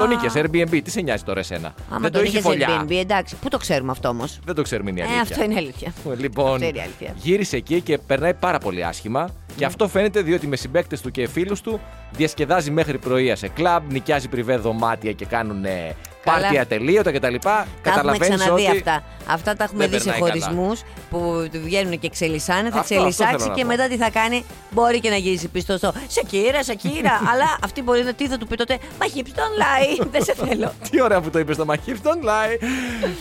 Τον 0.00 0.10
είχε 0.10 0.28
Airbnb, 0.34 0.80
τι 0.84 0.90
σε 0.90 1.02
nοιάζει 1.06 1.22
τώρα 1.24 1.40
εσένα; 1.40 1.74
Άμα 1.90 1.98
δεν 2.00 2.12
το 2.12 2.18
τον 2.18 2.26
είχε 2.26 2.38
είχες 2.38 2.50
φωλιά. 2.50 2.68
Airbnb, 2.82 2.90
εντάξει. 3.00 3.36
Πού 3.36 3.48
το 3.48 3.58
ξέρουμε 3.58 3.90
αυτό 3.90 4.08
όμως; 4.08 4.38
Δεν 4.44 4.54
το 4.54 4.62
ξέρουμε 4.62 4.90
είναι 4.90 5.00
η 5.00 5.02
Ε, 5.02 5.06
αλήθεια. 5.06 5.22
αυτό 5.22 5.44
είναι 5.44 5.54
αλήθεια. 5.56 5.92
Λοιπόν, 6.18 6.52
Αυτό 6.54 6.66
είναι 6.66 6.78
η 6.78 6.80
αλήθεια. 6.80 7.14
γύρισε 7.16 7.56
εκεί 7.56 7.80
και 7.80 7.98
περνάει 7.98 8.34
πάρα 8.34 8.58
πολύ 8.58 8.84
άσχημα. 8.84 9.28
Και 9.56 9.64
αυτό 9.64 9.88
φαίνεται 9.88 10.20
διότι 10.22 10.46
με 10.46 10.56
συμπαίκτες 10.56 11.00
του 11.00 11.10
και 11.10 11.28
φίλους 11.28 11.60
του 11.60 11.80
διασκεδάζει 12.10 12.70
μέχρι 12.70 12.98
πρωία 12.98 13.36
σε 13.36 13.48
κλαμπ, 13.48 13.92
νοικιάζει 13.92 14.28
πριβέ 14.28 14.56
δωμάτια 14.56 15.12
και 15.12 15.24
κάνουν 15.24 15.62
Καλά. 15.62 15.94
Πάρτι 16.24 16.58
ατελείωτα 16.58 17.12
κτλ. 17.12 17.20
Τα 17.20 17.50
έχουμε 17.50 17.66
Καταλαβαίνεις 17.82 18.36
ξαναδεί 18.36 18.62
ότι. 18.66 18.70
αυτά. 18.76 19.02
Αυτά 19.28 19.54
τα 19.56 19.64
έχουμε 19.64 19.86
δεν 19.86 19.90
δει 19.90 20.04
σε 20.04 20.10
περνάει 20.10 20.30
καλά. 20.30 20.42
χωρισμούς 20.44 20.82
που 21.10 21.48
του 21.52 21.60
βγαίνουν 21.62 21.98
και 21.98 22.08
ξελισσάνε. 22.08 22.70
Θα 22.70 22.78
Αυτό- 22.78 22.78
αυτό 22.78 22.94
ξελισσάξει 22.94 23.36
θέλω 23.36 23.48
να 23.50 23.54
και 23.56 23.62
πω. 23.62 23.68
μετά 23.68 23.88
τι 23.88 23.96
θα 23.96 24.10
κάνει. 24.10 24.44
Μπορεί 24.70 25.00
και 25.00 25.10
να 25.10 25.16
γυρίσει 25.16 25.48
πίσω 25.48 25.76
στο 25.76 25.92
Σακύρα, 26.06 26.64
Σακύρα. 26.64 27.20
αλλά 27.32 27.58
αυτή 27.64 27.82
μπορεί 27.82 28.02
να 28.02 28.12
τι 28.14 28.28
θα 28.28 28.38
του 28.38 28.46
πει 28.46 28.56
τότε. 28.56 28.78
Μα 29.00 29.06
hips 29.06 29.28
don't 29.38 29.58
lie. 30.02 30.06
Δεν 30.10 30.24
σε 30.24 30.34
θέλω. 30.34 30.72
Τι 30.90 31.02
ωραία 31.02 31.20
που 31.20 31.30
το 31.30 31.38
είπες 31.38 31.54
στο 31.54 31.64
μαχήρ, 31.64 31.96
don't 32.02 32.24
lie. 32.28 32.58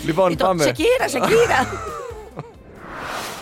λοιπόν, 0.05 0.31
Ή 0.31 0.35
το 0.35 0.45
πάμε. 0.45 0.63
Σακύρα, 0.63 1.07
Σακύρα. 1.09 1.67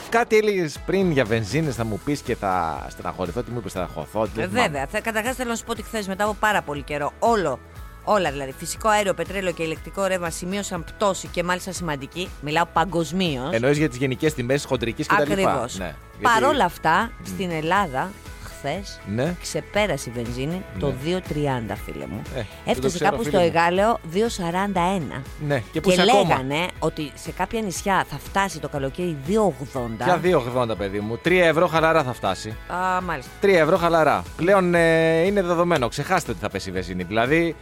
Κάτι 0.10 0.38
έλεγες 0.38 0.76
πριν 0.86 1.12
για 1.12 1.26
βενζίνες, 1.26 1.76
θα 1.76 1.84
μου 1.86 2.00
πεις 2.06 2.19
και 2.22 2.36
θα 2.36 2.86
στεναχωρηθώ. 2.89 3.43
Τι 3.43 3.52
μου 3.52 3.58
είπες, 3.60 3.72
στεναχωρηθώ. 3.72 4.24
τι 4.24 4.30
Ε, 4.36 4.41
δεν 4.41 4.50
θυμάμαι. 4.50 4.67
Βέβαια. 4.67 4.86
Θα- 4.91 5.00
Καταρχάς 5.02 5.36
θέλω 5.36 5.50
να 5.50 5.56
σου 5.56 5.63
πω 5.63 5.72
ότι 5.72 5.84
χθες 5.84 6.08
μετά 6.08 6.24
από 6.24 6.36
πάρα 6.39 6.62
πολύ 6.62 6.82
καιρό 6.82 7.12
όλο. 7.19 7.60
Όλα 8.04 8.32
δηλαδή. 8.32 8.52
Φυσικό 8.58 8.90
αέριο, 8.90 9.14
πετρέλαιο 9.14 9.52
και 9.54 9.64
ηλεκτρικό 9.64 10.06
ρεύμα 10.06 10.30
σημείωσαν 10.30 10.84
πτώση 10.84 11.28
και 11.28 11.44
μάλιστα 11.44 11.72
σημαντική. 11.72 12.30
Μιλάω 12.42 12.66
παγκοσμίως. 12.74 13.50
Εννοείς 13.54 13.78
για 13.78 13.90
τις 13.90 13.98
γενικές 13.98 14.34
τιμές 14.34 14.66
χοντρικής 14.66 15.08
κτλ. 15.08 15.22
Ακριβώς. 15.22 15.78
Ναι. 15.78 15.96
Παρόλα 16.22 16.66
αυτά, 16.66 17.12
στην 17.26 17.52
Ελλάδα 17.52 18.12
χθες 18.44 19.00
Ναι. 19.16 19.36
ξεπέρασε 19.42 20.10
η 20.10 20.14
βενζίνη 20.24 20.64
το 20.80 20.94
2,30 21.06 21.76
φίλε 21.86 22.06
μου. 22.08 22.22
Ε, 22.26 22.34
δεν 22.36 22.46
το 22.66 22.72
Έφτασε 22.72 22.96
ξέρω, 22.96 23.10
κάπου 23.10 23.24
φίλε 23.24 23.38
στο 23.38 23.40
μου. 23.40 23.46
Εγάλεο 23.46 24.00
2,41. 24.14 25.22
Ναι, 25.48 25.64
και 25.72 25.82
που 25.82 25.90
Και 25.90 25.94
είσαι 25.96 26.02
ακόμα. 26.10 26.28
λέγανε 26.30 26.68
ότι 26.80 27.12
σε 27.16 27.32
κάποια 27.32 27.62
νησιά 27.62 28.06
θα 28.10 28.18
φτάσει 28.18 28.60
το 28.60 28.70
καλοκαίρι 28.70 29.18
2,80. 29.28 30.04
Για 30.04 30.20
2,80 30.24 30.76
παιδί 30.78 31.00
μου. 31.00 31.20
3 31.26 31.32
ευρώ 31.32 31.68
χαλαρά 31.68 32.04
θα 32.04 32.14
φτάσει. 32.14 32.50
Α, 32.68 33.02
μάλιστα. 33.02 33.32
3 33.42 33.48
ευρώ 33.50 33.78
χαλαρά. 33.78 34.24
Πλέον 34.36 34.74
ε, 34.76 35.22
είναι 35.22 35.42
δεδομένο. 35.42 35.88
Ξεχάστε 35.88 36.32
ότι 36.32 36.40
θα 36.40 36.50
πέσει 36.50 36.70
η 36.70 36.72
βενζίνη. 36.72 37.04
Δηλαδή, 37.04 37.56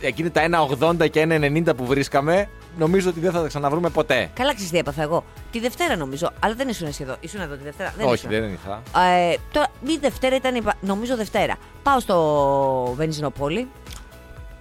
εκείνη 0.00 0.30
τα 0.30 0.66
1,80 0.80 1.10
και 1.10 1.26
1,90 1.28 1.76
που 1.76 1.86
βρίσκαμε, 1.86 2.48
νομίζω 2.78 3.08
ότι 3.10 3.20
δεν 3.20 3.32
θα 3.32 3.40
τα 3.42 3.46
ξαναβρούμε 3.48 3.88
ποτέ. 3.90 4.30
Καλά, 4.34 4.54
ξέρεις 4.54 4.70
τι 4.70 4.78
έπαθα 4.78 5.02
εγώ. 5.02 5.24
Τη 5.50 5.60
Δευτέρα 5.60 5.96
νομίζω, 5.96 6.30
αλλά 6.40 6.54
δεν 6.54 6.68
ήσουν 6.68 6.86
εσύ 6.86 7.02
εδώ. 7.02 7.16
Ήσουν 7.20 7.40
εδώ 7.40 7.54
τη 7.56 7.62
Δευτέρα. 7.62 7.94
Δεν 7.96 8.06
Όχι, 8.06 8.14
ήσουν. 8.14 8.30
δεν 8.30 8.44
είχα. 8.52 8.82
Ε, 9.08 9.36
τώρα, 9.52 9.66
η 9.86 9.96
Δευτέρα 10.00 10.36
ήταν, 10.36 10.54
η 10.54 10.62
πα- 10.62 10.74
νομίζω 10.80 11.16
Δευτέρα. 11.16 11.54
Πάω 11.82 12.00
στο 12.00 12.94
βενζινοπόλι, 12.96 13.68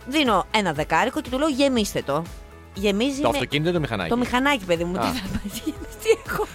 δίνω 0.07 0.45
ένα 0.51 0.73
δεκάρικο 0.73 1.21
και 1.21 1.29
του 1.29 1.37
λέω 1.37 1.47
γεμίστε 1.47 2.01
το. 2.05 2.23
Γεμίζει 2.73 3.21
Το 3.21 3.29
με- 3.29 3.33
αυτοκίνητο 3.37 3.69
ή 3.69 3.73
το 3.73 3.79
μηχανάκι; 3.79 4.09
το 4.09 4.17
μηχανάκι, 4.17 4.65
παιδί 4.65 4.83
μου. 4.83 4.99
Α. 4.99 5.01
Τι 5.01 5.07
θα 5.07 5.27
πάει, 5.31 5.73
τι 6.03 6.09
έχω. 6.27 6.45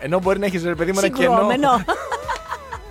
Ενώ 0.00 0.18
μπορεί 0.20 0.38
να 0.38 0.46
έχεις 0.46 0.62
ρε 0.64 0.74
παιδί 0.74 0.92
μου 0.92 0.98
ένα 0.98 1.08
κενό. 1.08 1.40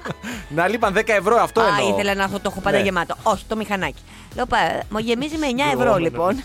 Συγκρόμενο. 0.06 0.50
Να 0.50 0.68
λείπαν 0.68 0.94
10 0.98 1.02
ευρώ 1.06 1.36
αυτό 1.36 1.62
Α, 1.62 1.68
εννοώ. 1.68 1.94
ήθελα 1.94 2.13
να 2.15 2.24
έχω, 2.24 2.39
το 2.39 2.50
έχω 2.52 2.62
πάντα 2.62 2.78
Ναι. 2.78 2.84
γεμάτο. 2.84 3.15
Όχι, 3.24 3.46
το 3.48 3.56
μηχανάκι. 3.56 4.02
Λέω, 4.36 4.46
πά, 4.46 4.58
μου 4.89 4.98
γεμίζει 5.00 5.38
με 5.38 5.48
9 5.48 5.60
ευρώ 5.60 5.70
Συγκρόμενο. 5.70 5.98
λοιπόν. 5.98 6.44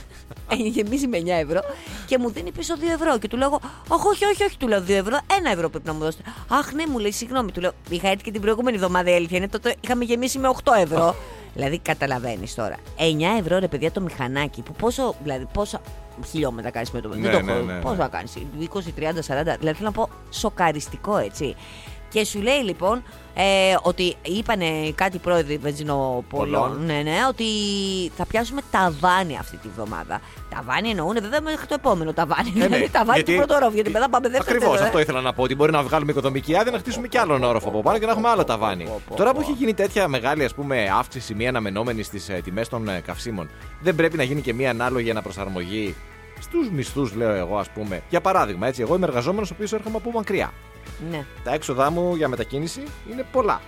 Ε, 0.49 0.55
γεμίζει 0.55 1.07
με 1.07 1.19
9 1.19 1.27
ευρώ 1.29 1.61
και 2.07 2.19
μου 2.19 2.31
δίνει 2.31 2.53
πίσω 2.53 2.75
2 2.79 2.83
ευρώ. 2.95 3.19
Και 3.19 3.29
του 3.29 3.37
λέω, 3.37 3.61
Όχι, 3.89 4.07
όχι, 4.07 4.25
όχι, 4.25 4.45
όχι, 4.45 4.57
του 4.57 4.69
λέω 4.69 4.81
2 4.81 4.91
ευρώ, 4.91 5.19
1 5.27 5.53
ευρώ 5.53 5.69
πρέπει 5.71 5.87
να 5.87 5.93
μου 5.93 5.99
δώσετε. 5.99 6.23
Αχ, 6.49 6.73
ναι, 6.73 6.87
μου 6.87 6.99
λέει, 6.99 7.13
συγγνώμη, 7.13 7.53
του 7.53 7.61
λέω, 7.61 7.73
Είχα 7.89 8.09
έρθει 8.09 8.23
και 8.23 8.31
την 8.31 8.41
προηγούμενη 8.41 8.77
εβδομάδα 8.77 9.11
η 9.11 9.15
αλήθεια 9.15 9.37
είναι, 9.39 9.49
τότε 9.49 9.75
είχαμε 9.81 10.05
γεμίσει 10.05 10.39
με 10.39 10.49
8 10.65 10.73
ευρώ. 10.83 11.15
δηλαδή, 11.55 11.79
καταλαβαίνεις 11.79 12.55
τώρα. 12.55 12.77
9 12.97 13.39
ευρώ 13.41 13.59
ρε 13.59 13.69
παιδιά 13.69 13.91
το 13.93 14.01
μηχανάκι, 14.01 14.63
που 14.63 14.73
πόσο, 14.73 15.15
δηλαδή, 15.23 15.47
πόσα 15.53 15.81
χιλιόμετρα 16.31 16.71
κάνεις 16.71 16.91
με 16.91 17.01
το 17.01 17.09
Ναι, 17.09 17.15
Δεν 17.15 17.31
το 17.33 17.41
ναι, 17.45 17.53
έχω. 17.53 17.61
ναι, 17.65 17.73
ναι. 17.73 17.81
Πώ 17.81 17.95
θα 17.95 18.09
κάνεις, 18.09 18.33
20, 18.59 18.93
30, 18.97 19.21
40. 19.23 19.57
Δηλαδή, 19.59 19.77
θέλω 19.77 19.77
να 19.81 19.93
πω 19.93 20.09
σοκαριστικό 20.31 21.17
έτσι. 21.17 21.57
Και 22.11 22.25
σου 22.25 22.41
λέει 22.41 22.63
λοιπόν 22.65 23.03
ε, 23.35 23.77
ότι 23.83 24.17
είπανε 24.23 24.93
κάτι 24.95 25.19
πρόεδροι 25.19 25.57
βενζινοπολών, 25.57 26.25
Πολλών. 26.29 26.85
ναι, 26.85 27.03
ναι, 27.03 27.17
ότι 27.29 27.45
θα 28.17 28.27
πιάσουμε 28.27 28.61
ταβάνι 28.71 29.39
αυτή 29.39 29.57
τη 29.57 29.69
βδομάδα. 29.75 30.21
Ταβάνι 30.55 30.89
εννοούν 30.89 31.17
βέβαια 31.21 31.41
μέχρι 31.41 31.67
το 31.67 31.75
επόμενο 31.75 32.13
ταβάνι. 32.13 32.53
Ε, 32.55 32.59
ναι, 32.59 32.67
δηλαδή 32.67 32.89
ταβάνι 32.91 33.23
του 33.23 33.35
πρώτου 33.35 33.55
όροφου, 33.57 33.75
γιατί 33.75 33.91
μετά 33.91 34.09
πάμε 34.09 34.29
δεύτερο. 34.29 34.57
Ακριβώς 34.57 34.71
τρίτο, 34.71 34.85
αυτό 34.85 34.99
ε. 34.99 35.01
ήθελα 35.01 35.21
να 35.21 35.33
πω. 35.33 35.43
Ότι 35.43 35.55
μπορεί 35.55 35.73
να 35.73 35.83
βγάλουμε 35.83 36.11
οικοδομική 36.11 36.57
άδεια 36.57 36.73
να 36.73 36.79
χτίσουμε 36.79 37.09
κι 37.09 37.19
άλλον 37.19 37.43
όροφο 37.43 37.69
από 37.69 37.83
πάνω 37.83 37.99
και 37.99 38.07
να 38.07 38.13
έχουμε 38.13 38.29
άλλο 38.29 38.45
ταβάνι. 38.45 38.85
πω, 38.85 39.01
πω, 39.09 39.15
Τώρα 39.17 39.33
πω. 39.33 39.37
που 39.37 39.43
έχει 39.43 39.53
γίνει 39.53 39.75
τέτοια 39.75 40.09
μεγάλη 40.09 40.45
ας 40.45 40.55
πούμε, 40.55 40.89
αύξηση, 40.99 41.35
μία 41.35 41.49
αναμενόμενη 41.49 42.03
στις 42.03 42.31
τιμές 42.45 42.69
των 42.69 42.89
ε, 42.89 43.01
καυσίμων, 43.07 43.51
δεν 43.81 43.95
πρέπει 43.95 44.17
να 44.17 44.23
γίνει 44.23 44.41
και 44.41 44.55
μία 44.55 44.71
ανάλογη 44.71 45.11
αναπροσαρμογή 45.11 45.95
στους 46.41 46.71
μισθούς, 46.71 47.15
λέω 47.15 47.31
εγώ, 47.31 47.59
ας 47.59 47.69
πούμε. 47.71 48.03
Για 48.09 48.21
παράδειγμα, 48.21 48.67
έτσι, 48.67 48.83
εγώ 48.83 48.95
είμαι 48.95 49.07
εργαζόμενος 49.07 49.51
ο 49.51 49.53
οποίος 49.55 49.73
έρχομαι 49.73 49.97
από 49.97 50.11
μακριά. 50.11 50.53
Ναι. 51.11 51.25
Τα 51.45 51.55
έξοδά 51.55 51.91
μου 51.91 52.15
για 52.15 52.29
μετακίνηση 52.29 52.83
είναι 53.11 53.27
πολλά. 53.33 53.61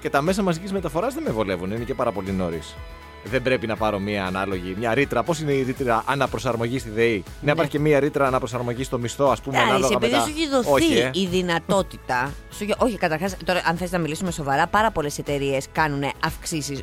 Και 0.00 0.10
τα 0.10 0.22
μέσα 0.22 0.42
μαζικής 0.42 0.72
μεταφοράς 0.72 1.14
δεν 1.14 1.22
με 1.22 1.30
βολεύουν, 1.30 1.70
είναι 1.70 1.84
και 1.84 1.94
πάρα 1.94 2.12
πολύ 2.12 2.32
νωρίς. 2.32 2.76
Δεν 3.24 3.42
πρέπει 3.42 3.66
να 3.66 3.76
πάρω 3.76 3.98
μία 3.98 4.24
ανάλογη, 4.24 4.74
μια 4.78 4.94
ρήτρα. 4.94 5.22
Πώς 5.22 5.40
είναι 5.40 5.52
η 5.52 5.62
ρήτρα 5.62 6.02
αναπροσαρμογής 6.06 6.80
στη 6.80 6.90
ΔΕΗ, 6.90 7.24
Να 7.40 7.52
υπάρχει 7.52 7.70
και 7.70 7.78
μία 7.78 8.00
ρήτρα 8.00 8.26
αναπροσαρμογής 8.26 8.86
στο 8.86 8.98
μισθό, 8.98 9.24
ας 9.30 9.40
πούμε, 9.40 9.56
Εντάξει, 9.56 9.74
ανάλογα 9.74 9.98
με 10.00 10.06
επειδή 10.06 10.20
τα... 10.20 10.26
σου 10.26 10.32
έχει 10.36 10.48
δοθεί 10.48 10.70
Όχι, 10.70 10.98
ε. 10.98 11.10
η 11.12 11.26
δυνατότητα. 11.26 12.32
Σου, 12.50 12.62
έχει- 12.62 12.74
όχι, 12.78 12.96
καταρχάς, 12.96 13.36
τώρα, 13.44 13.62
αν 13.64 13.76
θες 13.76 13.90
να 13.90 13.98
μιλήσουμε 13.98 14.30
σοβαρά, 14.30 14.66
πάρα 14.66 14.90
πολλές 14.90 15.18
εταιρείες 15.18 15.66
κάνουν 15.72 16.02
αυξήσεις 16.24 16.82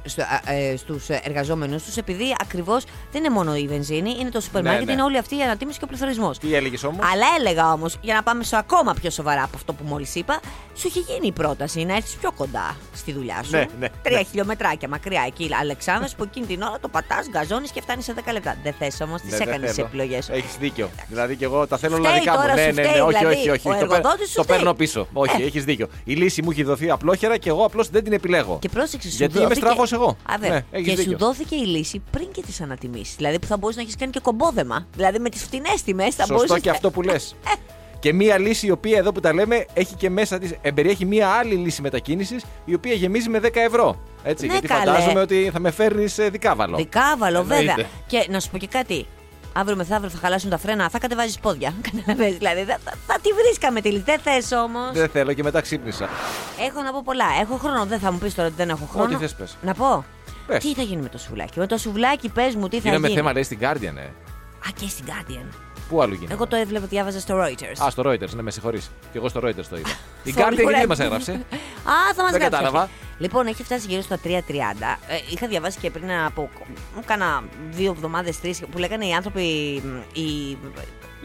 στους 0.78 1.10
εργαζόμενους 1.10 1.84
τους, 1.84 1.98
επειδή 1.98 2.36
ακριβώς 2.42 2.84
δεν 3.12 3.24
είναι 3.24 3.34
μόνο 3.34 3.56
η 3.56 3.68
βενζίνη, 3.68 4.16
είναι 4.20 4.30
το 4.30 4.40
σούπερ 4.42 4.62
Ναι, 4.62 4.70
μάρκετ, 4.70 4.88
ναι. 4.88 4.94
είναι 4.94 5.04
όλη 5.04 5.18
αυτή 5.18 5.38
η 5.38 5.42
ανατίμηση 5.42 5.78
και 5.78 5.84
ο 5.84 5.88
πληθωρισμός. 5.88 6.38
Τι 6.38 6.56
έλεγες 6.56 6.84
όμως; 6.84 7.06
Αλλά 7.12 7.26
έλεγα 7.40 7.72
όμως, 7.72 7.98
για 8.02 8.14
να 8.14 8.24
πάμε 8.24 8.44
σε 8.44 8.58
ακόμα 8.58 8.94
πιο 9.02 9.10
σοβαρά 9.10 9.44
από 9.44 9.52
αυτό 9.56 9.74
που 9.74 9.84
μόλις 9.88 10.16
είπα, 10.16 10.40
σου 10.76 10.88
έχει 10.88 11.00
γίνει 11.00 11.28
η 11.28 11.32
πρόταση 11.32 11.84
να 11.84 11.96
έρθεις 11.96 12.16
πιο 12.16 12.32
κοντά 12.32 12.76
στη 12.96 13.12
δουλειά 13.14 13.44
σου. 13.44 13.52
Ναι, 13.52 13.66
ναι, 13.80 13.88
Τρία 14.02 14.18
ναι. 14.18 14.24
χιλιόμετράκια 14.24 14.88
μακριά 14.88 15.24
εκεί, 15.28 15.50
Αλεξάνδρος, 15.60 16.16
που 16.18 16.27
εκείνη 16.28 16.46
την 16.46 16.62
ώρα 16.62 16.78
το 16.82 16.88
πατάς, 16.88 17.28
γκαζώνεις 17.30 17.72
και 17.72 17.82
φτάνεις 17.82 18.06
σε 18.06 18.14
10 18.26 18.32
λεπτά. 18.34 18.58
Δεν 18.64 18.74
θες 18.80 19.02
όμως, 19.02 19.22
τις 19.22 19.40
έκανες 19.40 19.74
τι 19.74 19.82
επιλογές 19.82 20.26
σου. 20.26 20.32
Έχεις 20.34 20.56
δίκιο. 20.60 20.90
Δηλαδή 21.10 21.36
και 21.36 21.46
εγώ 21.46 21.68
τα 21.68 21.78
θέλω 21.78 21.96
Φταίει 21.96 22.10
όλα 22.12 22.20
δικά 22.20 22.32
μου. 22.32 22.38
τώρα, 22.42 22.54
Ναι, 22.54 22.62
σου 22.62 22.68
ναι, 22.74 22.82
ναι, 22.82 22.88
φταίει, 22.88 23.02
όχι, 23.02 23.18
δηλαδή, 23.18 23.36
όχι, 23.36 23.50
όχι. 23.50 23.68
ο 23.68 23.72
Το, 23.72 23.78
παίρνω- 23.78 23.94
εργοδότης 23.96 24.30
σου 24.30 24.36
το 24.36 24.44
φταίει. 24.44 24.58
παίρνω 24.58 24.74
πίσω. 24.74 25.08
Όχι, 25.14 25.42
Ε. 25.42 25.46
έχεις 25.46 25.64
δίκιο. 25.66 25.88
Η 26.04 26.14
λύση 26.14 26.42
μου 26.42 26.52
έχει 26.52 26.64
δοθεί 26.64 26.90
απλόχερα 26.90 27.38
και 27.38 27.50
εγώ 27.50 27.66
απλώς 27.66 27.90
δεν 27.90 28.04
την 28.04 28.14
επιλέγω. 28.14 28.58
Και 28.62 28.70
πρόσεξε, 28.70 29.10
σου 29.10 29.16
Γιατί 29.18 29.38
είμαι 29.38 29.44
δόθηκε... 29.48 29.66
στραβός 29.66 29.92
εγώ. 29.92 30.08
Α, 30.08 30.36
βέβαια. 30.40 30.50
Ναι, 30.56 30.64
έχεις 30.72 30.90
και 30.90 30.96
δίκιο. 30.96 31.12
σου 31.12 31.18
δόθηκε 31.18 31.56
η 31.56 31.66
λύση 31.66 32.02
πριν 32.12 32.32
και 32.32 32.42
τις 32.42 32.62
ανατιμήσεις. 32.62 33.16
Δηλαδή 33.16 33.40
που 33.40 33.48
θα 33.48 33.58
μπορούσε 33.58 33.78
να 33.78 33.84
έχεις 33.84 33.96
κάνει 33.96 34.12
και 34.12 34.20
κομπόδεμα. 34.20 34.88
Δηλαδή 34.96 35.20
με 35.20 35.30
τις 35.30 35.42
φτηνές 35.44 35.84
τιμές 35.84 36.16
θα 36.16 36.22
Σωστό 36.22 36.34
μπορούσες. 36.36 36.60
και 36.62 36.70
αυτό 36.70 36.92
που 36.92 37.02
λες. 37.02 37.36
Και 38.00 38.14
μία 38.14 38.38
λύση 38.40 38.68
η 38.68 38.72
οποία 38.72 38.98
εδώ 38.98 39.12
που 39.12 39.20
τα 39.20 39.34
λέμε 39.34 39.66
έχει 39.74 39.96
και 39.96 40.10
μέσα 40.10 40.38
τη. 40.40 40.50
Εμπεριέχει 40.62 41.06
μία 41.06 41.28
άλλη 41.30 41.54
λύση 41.56 41.82
μετακίνησης 41.82 42.44
η 42.66 42.74
οποία 42.74 42.94
γεμίζει 42.94 43.30
με 43.30 43.40
10 43.40 43.50
ευρώ. 43.62 44.00
Έτσι, 44.30 44.46
Ναι, 44.46 44.52
γιατί 44.52 44.68
καλέ. 44.68 44.86
φαντάζομαι 44.86 45.20
ότι 45.20 45.50
θα 45.54 45.60
με 45.60 45.72
φέρνεις 45.72 46.16
δικάβαλο. 46.32 46.78
Δικάβαλο, 46.78 47.40
Εννοείται. 47.40 47.66
βέβαια. 47.66 47.86
Και 48.08 48.26
να 48.30 48.40
σου 48.40 48.50
πω 48.50 48.58
και 48.58 48.68
κάτι. 48.68 49.06
Αύριο 49.54 49.76
μεθαύριο 49.76 50.10
θα 50.10 50.18
χαλάσουν 50.18 50.50
τα 50.50 50.58
φρένα, 50.58 50.90
θα 50.90 51.00
κατεβάζεις 51.00 51.40
πόδια. 51.40 51.74
Καταλαβαίνεις, 51.92 52.38
δηλαδή. 52.38 52.64
Θα, 52.64 52.78
θα, 52.84 52.94
θα 53.08 53.20
τη 53.22 53.30
βρίσκαμε 53.44 53.82
τη 53.82 53.90
λύση. 53.92 54.04
Δεν 54.06 54.20
θες 54.20 54.52
όμως. 54.52 54.92
Δεν 54.94 55.10
θέλω 55.10 55.34
και 55.34 55.44
μετά 55.44 55.62
ξύπνησα. 55.62 56.10
Έχω 56.70 56.82
να 56.82 56.92
πω 56.92 57.02
πολλά. 57.06 57.26
Έχω 57.42 57.56
χρόνο. 57.58 57.86
Δεν 57.86 58.00
θα 58.00 58.12
μου 58.12 58.18
πεις 58.18 58.36
τώρα 58.36 58.48
ότι 58.48 58.58
δεν 58.58 58.70
έχω 58.70 58.86
χρόνο. 58.92 59.06
Ό,τι 59.06 59.16
θες 59.16 59.34
πες. 59.36 59.58
Να 59.62 59.74
πω. 59.74 60.06
Πες. 60.48 60.64
Τι 60.64 60.74
θα 60.74 60.82
γίνει 60.82 61.02
με 61.02 61.10
το 61.10 61.18
σουβλάκι; 61.18 61.60
Με 61.60 61.68
το 61.68 61.78
σουβλάκι, 61.78 62.30
πες 62.30 62.56
μου, 62.56 62.68
τι 62.68 62.80
θα 62.80 62.90
Είναι 62.90 62.98
με 62.98 63.08
γίνει. 63.08 63.20
θέμα, 63.20 63.34
λέει 63.34 63.44
στην 63.44 63.60
Guardian, 63.62 63.96
ε. 63.98 64.02
Α, 64.68 64.70
και 64.80 64.88
στην 64.88 65.06
Guardian. 65.08 65.46
Πού 65.90 66.02
άλλο 66.02 66.14
γίνεται; 66.14 66.34
Εγώ 66.34 66.48
το 66.48 66.56
έβλεπα, 66.56 66.86
διάβαζα 66.86 67.20
στο 67.20 67.36
Reuters. 67.44 67.86
Α, 67.86 67.90
στο 67.90 68.04
Reuters, 68.06 68.30
ναι, 68.36 68.42
με 68.42 68.52
συγχωρείς. 68.52 68.92
Και 69.12 69.18
εγώ 69.18 69.30
στο 69.30 69.40
Reuters 69.44 69.66
το 69.70 69.78
είδα. 69.78 69.90
Η 70.24 70.32
Πολύ 70.32 70.36
Guardian 70.36 70.42
ωραία. 70.42 70.60
γιατί 70.64 70.78
δεν 70.80 70.88
μας 70.88 71.00
έγραψε. 71.00 71.32
Α, 71.94 72.14
θα 72.16 72.24
μας 72.24 72.32
Δεν 72.32 72.40
κατάλαβα. 72.42 72.90
Λοιπόν, 73.18 73.48
έχει 73.48 73.64
φτάσει 73.64 73.88
γύρω 73.88 74.02
στα 74.02 74.20
3.30. 74.24 74.30
Ε, 74.30 74.36
είχα 75.32 75.48
διαβάσει 75.48 75.80
και 75.80 75.90
πριν 75.92 76.12
από 76.26 76.50
μ, 76.96 77.00
κάνα 77.06 77.44
δύο 77.70 77.92
εβδομάδες, 77.92 78.40
τρεις, 78.40 78.64
που 78.72 78.78
λέγανε 78.78 79.06
οι 79.06 79.14
άνθρωποι, 79.14 79.42
μ, 79.86 80.20
οι, 80.20 80.58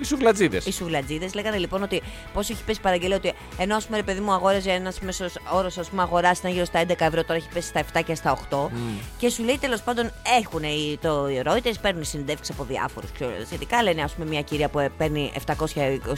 Οι 0.03 0.05
σουβλατζίδες. 0.05 0.67
οι 0.67 0.73
σουβλατζίδες, 0.73 1.35
λέγανε 1.35 1.57
λοιπόν 1.57 1.83
ότι 1.83 2.03
πόσο 2.35 2.53
έχει 2.53 2.63
πέσει 2.65 2.79
η 2.79 2.83
παραγγελία. 2.83 3.17
Ότι 3.17 3.33
ενώ, 3.59 3.77
ας 3.77 3.85
πούμε, 3.85 3.97
ρε 3.97 4.03
παιδί 4.03 4.21
μου, 4.21 4.33
αγόραζε 4.33 4.71
ένας 4.71 5.01
μέσος 5.01 5.33
όρος, 5.53 5.79
ας 5.79 5.89
πούμε, 5.89 6.03
αγορά 6.03 6.31
ήταν 6.39 6.53
γύρω 6.53 6.65
στα 6.65 6.81
11 6.81 7.07
ευρώ, 7.07 7.25
τώρα 7.25 7.35
έχει 7.35 7.49
πέσει 7.55 7.69
στα 7.69 7.81
7 7.81 8.03
και 8.03 8.15
στα 8.15 8.31
8. 8.31 8.71
Και 9.19 9.29
σου 9.29 9.43
λέει 9.45 9.59
τέλος 9.59 9.81
πάντων, 9.81 10.11
έχουν 10.41 10.63
οι, 10.63 10.99
το 11.03 11.29
οι 11.29 11.43
Reuters, 11.47 11.75
παίρνουν 11.81 12.05
συνεντεύξεις 12.05 12.55
από 12.55 12.65
διάφορους 12.65 13.11
σχετικά. 13.47 13.83
Λένε, 13.83 14.03
ας 14.03 14.13
πούμε, 14.13 14.27
μια 14.29 14.43
κυρία 14.43 14.69
που 14.69 14.91
παίρνει 14.99 15.33
720 15.47 15.65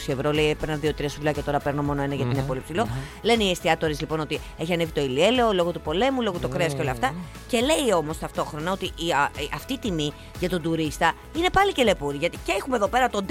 ευρώ, 0.07 0.31
λέει, 0.31 0.49
έπαιρνα 0.49 0.79
2-3 0.83 1.05
σουβλάκια, 1.09 1.43
τώρα 1.43 1.59
παίρνω 1.59 1.81
μόνο 1.83 2.01
ένα 2.01 2.15
γιατί 2.15 2.31
είναι 2.31 2.41
πολύ 2.47 2.61
ψηλό. 2.63 2.87
Λένε 3.21 3.43
οι 3.43 3.49
εστιατόρες 3.49 3.99
λοιπόν 3.99 4.19
ότι 4.19 4.39
έχει 4.57 4.73
ανέβει 4.73 4.91
το 4.91 5.01
ηλιέλαιο 5.01 5.53
λόγω 5.53 5.71
του 5.71 5.81
πολέμου, 5.81 6.21
λόγω 6.21 6.37
του 6.37 6.49
κρέας 6.49 6.73
και 6.73 6.81
όλα 6.81 6.91
αυτά. 6.91 7.13
Και 7.47 7.59
λέει 7.59 7.93
όμως 7.95 8.17
ταυτόχρονα 8.19 8.71
ότι 8.71 8.85
η, 8.85 9.11
α, 9.11 9.31
η- 9.39 9.49
αυτή 9.53 9.73
η 9.73 9.77
τιμή 9.77 10.11
για 10.39 10.49
τον 10.49 10.61
τουρίστα 10.61 11.13
είναι 11.37 11.49
πάλι 11.49 11.71
και 11.71 11.83
λεπούρη. 11.83 12.17
Γιατί 12.17 12.37
και 12.45 12.51
έχουμε 12.57 12.75
εδώ 12.75 12.87
πέρα 12.87 13.09
τον 13.09 13.25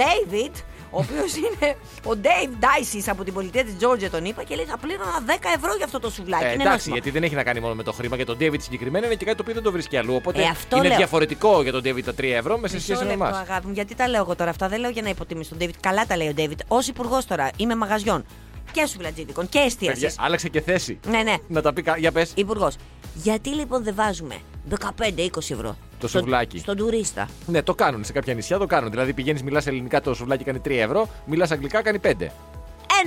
David, 0.47 0.55
ο 0.91 0.99
οποίος 0.99 1.37
είναι 1.45 1.77
ο 2.05 2.19
Dave 2.23 2.65
Dices 2.65 3.05
από 3.07 3.25
την 3.25 3.33
πολιτεία 3.35 3.65
της 3.65 3.75
Georgia, 3.81 4.09
τον 4.11 4.25
είπα, 4.25 4.43
και 4.43 4.55
λέει 4.55 4.65
θα 4.65 4.79
πλήρωνα 4.79 5.23
10 5.27 5.31
ευρώ 5.57 5.75
για 5.77 5.85
αυτό 5.85 6.01
το 6.01 6.11
σουβλάκι. 6.11 6.45
Ε, 6.45 6.47
είναι 6.47 6.55
εντάξει, 6.55 6.71
νόστιμο. 6.73 6.95
γιατί 6.95 7.11
δεν 7.11 7.23
έχει 7.23 7.35
να 7.35 7.43
κάνει 7.43 7.61
μόνο 7.61 7.75
με 7.75 7.83
το 7.83 7.93
χρήμα. 7.93 8.17
Για 8.17 8.27
τον 8.27 8.37
David 8.41 8.61
συγκεκριμένα 8.61 9.07
είναι 9.07 9.15
και 9.15 9.25
κάτι 9.25 9.37
το 9.37 9.43
οποίο 9.43 9.55
δεν 9.55 9.63
το 9.63 9.73
βρίσκει 9.73 9.97
αλλού. 9.97 10.15
Οπότε 10.15 10.43
Ε, 10.43 10.47
αυτό 10.47 10.77
είναι 10.77 10.89
λέω. 10.89 10.97
διαφορετικό 10.97 11.63
για 11.63 11.73
τον 11.73 11.83
David 11.85 12.03
τα 12.05 12.13
3 12.13 12.23
ευρώ 12.25 12.59
με 12.59 12.69
σε 12.69 12.75
Μισό 12.75 12.87
σχέση 12.87 13.05
με 13.05 13.11
λεπτό, 13.11 13.25
εμάς. 13.25 13.39
αγάπη 13.49 13.67
μου, 13.67 13.73
γιατί 13.73 13.95
τα 13.95 14.09
λέω 14.09 14.21
εγώ 14.21 14.35
τώρα 14.37 14.51
αυτά. 14.51 14.69
Δεν 14.69 14.81
λέω 14.81 14.91
για 14.91 15.03
να 15.03 15.09
υποτιμήσω 15.09 15.55
τον 15.55 15.69
David. 15.69 15.75
Καλά 15.81 16.07
τα 16.07 16.17
λέει 16.17 16.29
ο 16.29 16.33
David. 16.37 16.59
Ω 16.69 16.77
υπουργός 16.89 17.25
τώρα 17.25 17.51
είμαι 17.57 17.75
μαγαζιών 17.75 18.25
και 18.73 18.87
σουβλατζίδικων 18.87 19.49
και 19.49 19.59
εστίασης. 19.59 20.15
Άλλαξε 20.19 20.49
και 20.49 20.61
θέση. 20.61 20.99
Ναι, 21.07 21.23
ναι. 21.23 21.35
Να 21.49 21.63
τα 21.63 21.73
πει. 21.73 21.83
κα- 21.83 21.97
Για 21.99 22.13
πες. 22.13 22.33
Υπουργός. 22.35 22.77
Γιατί 23.15 23.49
λοιπόν 23.49 23.85
δεν 23.85 23.95
βάζουμε 23.95 24.35
15-20 24.71 25.51
ευρώ 25.51 25.77
Το 26.01 26.09
στον- 26.09 26.21
σουβλάκι. 26.21 26.59
στον 26.59 26.77
τουρίστα. 26.77 27.29
Ναι, 27.47 27.63
το 27.63 27.75
κάνουν 27.75 28.05
σε 28.05 28.13
κάποια 28.13 28.35
νησιά, 28.35 28.59
το 28.59 28.67
κάνουν. 28.67 28.91
Δηλαδή 28.91 29.13
πηγαίνεις, 29.13 29.43
μιλάς 29.43 29.67
ελληνικά, 29.67 30.01
το 30.01 30.15
σουβλάκι 30.15 30.45
κάνει 30.45 30.59
3 30.59 30.71
ευρώ, 30.83 31.09
μιλάς 31.27 31.51
αγγλικά, 31.51 31.83
κάνει 31.83 31.99
5. 31.99 32.31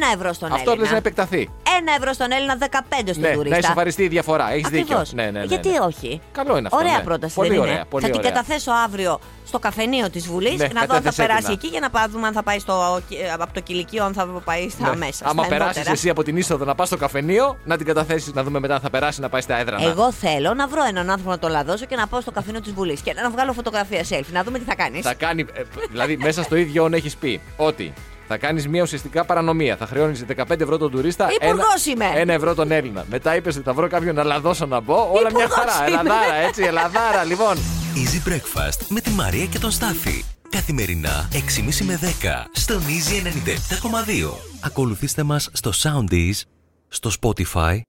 Ένα 0.01 0.11
ευρώ 0.13 0.33
στον 0.33 0.51
Αυτό 0.51 0.69
Έλληνα. 0.71 0.81
λες 0.83 0.91
να 0.91 0.97
επεκταθεί. 0.97 1.49
Ένα 1.79 1.91
ευρώ 1.97 2.13
στον 2.13 2.31
Έλληνα, 2.31 2.57
15 2.59 3.11
στον 3.11 3.21
Ναι, 3.21 3.27
να 3.29 3.33
τουρίστα. 3.35 3.57
ισοφαριστεί 3.57 4.03
η 4.03 4.07
διαφορά. 4.07 4.51
Έχεις 4.51 4.67
δίκιο. 4.69 4.81
Ακριβώς. 4.83 5.13
Ναι, 5.13 5.23
ναι, 5.23 5.39
ναι, 5.39 5.43
Γιατί 5.45 5.69
ναι. 5.69 5.79
όχι; 5.79 6.21
Καλό 6.31 6.57
είναι 6.57 6.67
αυτό. 6.67 6.77
Ωραία 6.79 6.97
ναι. 6.97 7.03
πρόταση 7.03 7.33
πολύ 7.35 7.49
δεν 7.49 7.59
ωραία, 7.59 7.73
είναι. 7.73 7.83
Πολύ 7.89 8.03
θα 8.05 8.09
την 8.11 8.19
ωραία. 8.19 8.31
καταθέσω 8.31 8.71
αύριο 8.85 9.19
στο 9.47 9.59
καφενείο 9.59 10.09
της 10.09 10.27
Βουλής 10.27 10.55
Ναι, 10.57 10.67
να 10.67 10.71
δω 10.73 10.79
αν 10.79 10.87
θα 10.87 10.93
κατέθεσέ 10.93 11.15
την, 11.15 11.25
περάσει 11.27 11.47
να. 11.47 11.51
εκεί 11.53 11.67
για 11.67 11.79
να 11.79 11.89
πά- 11.89 12.09
δούμε 12.09 12.27
αν 12.27 12.33
θα 12.33 12.43
πάει 12.43 12.59
στο, 12.59 13.01
από 13.39 13.53
το 13.53 13.59
κηλικείο, 13.59 14.03
αν 14.05 14.13
θα 14.13 14.25
πάει 14.25 14.69
στα 14.69 14.89
Ναι. 14.89 14.95
μέσα. 14.95 15.25
Άμα 15.27 15.43
στα 15.43 15.51
περάσεις 15.51 15.67
ενδότερα. 15.75 15.91
εσύ 15.91 16.09
από 16.09 16.23
την 16.23 16.37
είσοδο 16.37 16.65
να 16.65 16.75
πας 16.75 16.87
στο 16.87 16.97
καφενείο, 16.97 17.57
να 17.65 17.77
την 17.77 17.85
καταθέσεις, 17.85 18.33
να 18.33 18.43
δούμε 18.43 18.59
μετά 18.59 18.73
αν 18.73 18.79
θα 18.81 18.89
περάσει 18.89 19.21
να 19.21 19.29
πάει 19.29 19.41
στα 19.41 19.59
έδρανα. 19.59 19.89
Εγώ 19.89 20.11
θέλω 20.11 20.53
να 20.53 20.67
βρω 20.67 20.83
έναν 20.89 21.09
άνθρωπο 21.09 21.29
να 21.31 21.39
το 21.39 21.47
λαδώσω 21.47 21.85
και 21.85 21.95
να 21.95 22.07
πάω 22.07 22.21
στο 22.21 22.31
καφενείο 22.31 22.61
της 22.61 22.71
Βουλής 22.73 23.01
και 23.01 23.13
να 23.13 23.29
βγάλω 23.29 23.53
φωτογραφία 23.53 24.03
selfie, 24.09 24.31
να 24.31 24.43
δούμε 24.43 24.59
τι 24.59 24.65
θα 24.65 24.75
κάνεις. 24.75 25.05
Θα 25.05 25.13
κάνει. 25.13 25.45
ε, 25.53 25.61
δηλαδή, 25.91 26.17
μέσα 26.17 26.43
στο 26.43 26.55
ίδιο 26.55 26.83
όν 26.83 26.93
έχεις 26.93 27.15
πει 27.15 27.41
ότι 27.57 27.93
θα 28.27 28.37
κάνεις 28.37 28.67
μια 28.67 28.81
ουσιαστικά 28.81 29.25
παρανομία. 29.25 29.77
Θα 29.77 29.85
χρεώνεις 29.85 30.25
15 30.35 30.59
ευρώ 30.61 30.77
τον 30.77 30.91
τουρίστα. 30.91 31.27
Υπουργός 31.41 31.85
ένα, 31.85 32.05
είμαι. 32.09 32.19
ένα 32.19 32.33
ευρώ 32.33 32.55
τον 32.55 32.71
Έλληνα. 32.71 33.05
Μετά 33.09 33.35
είπες 33.35 33.55
ότι 33.55 33.63
θα 33.63 33.73
βρω 33.73 33.87
κάποιον 33.87 34.15
να 34.15 34.23
λαδώσω 34.23 34.65
να 34.65 34.79
μπω. 34.79 34.95
Όλα 35.11 35.31
μια 35.33 35.43
Υπουργός 35.45 35.53
χαρά. 35.73 35.87
είμαι. 35.89 35.99
Ελαδάρα, 35.99 36.33
έτσι, 36.35 36.63
ελαδάρα, 36.63 37.23
λοιπόν. 37.23 37.57
Easy 37.95 38.29
Breakfast 38.29 38.85
με 38.89 39.01
τη 39.01 39.09
Μαρία 39.09 39.45
και 39.45 39.59
τον 39.59 39.71
Στάφη. 39.71 40.23
Καθημερινά 40.49 41.29
6.30 41.31 41.85
με 41.85 41.99
10 42.01 42.05
στον 42.51 42.81
Easy 42.81 43.25
97.2. 43.25 44.31
Ακολουθήστε 44.61 45.23
μας 45.23 45.49
στο 45.53 45.71
Soundees, 45.83 46.41
στο 46.87 47.11
Spotify, 47.21 47.79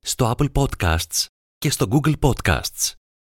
στο 0.00 0.34
Apple 0.36 0.46
Podcasts 0.62 1.26
και 1.58 1.70
στο 1.70 1.86
Google 1.90 2.12
Podcasts. 2.20 2.97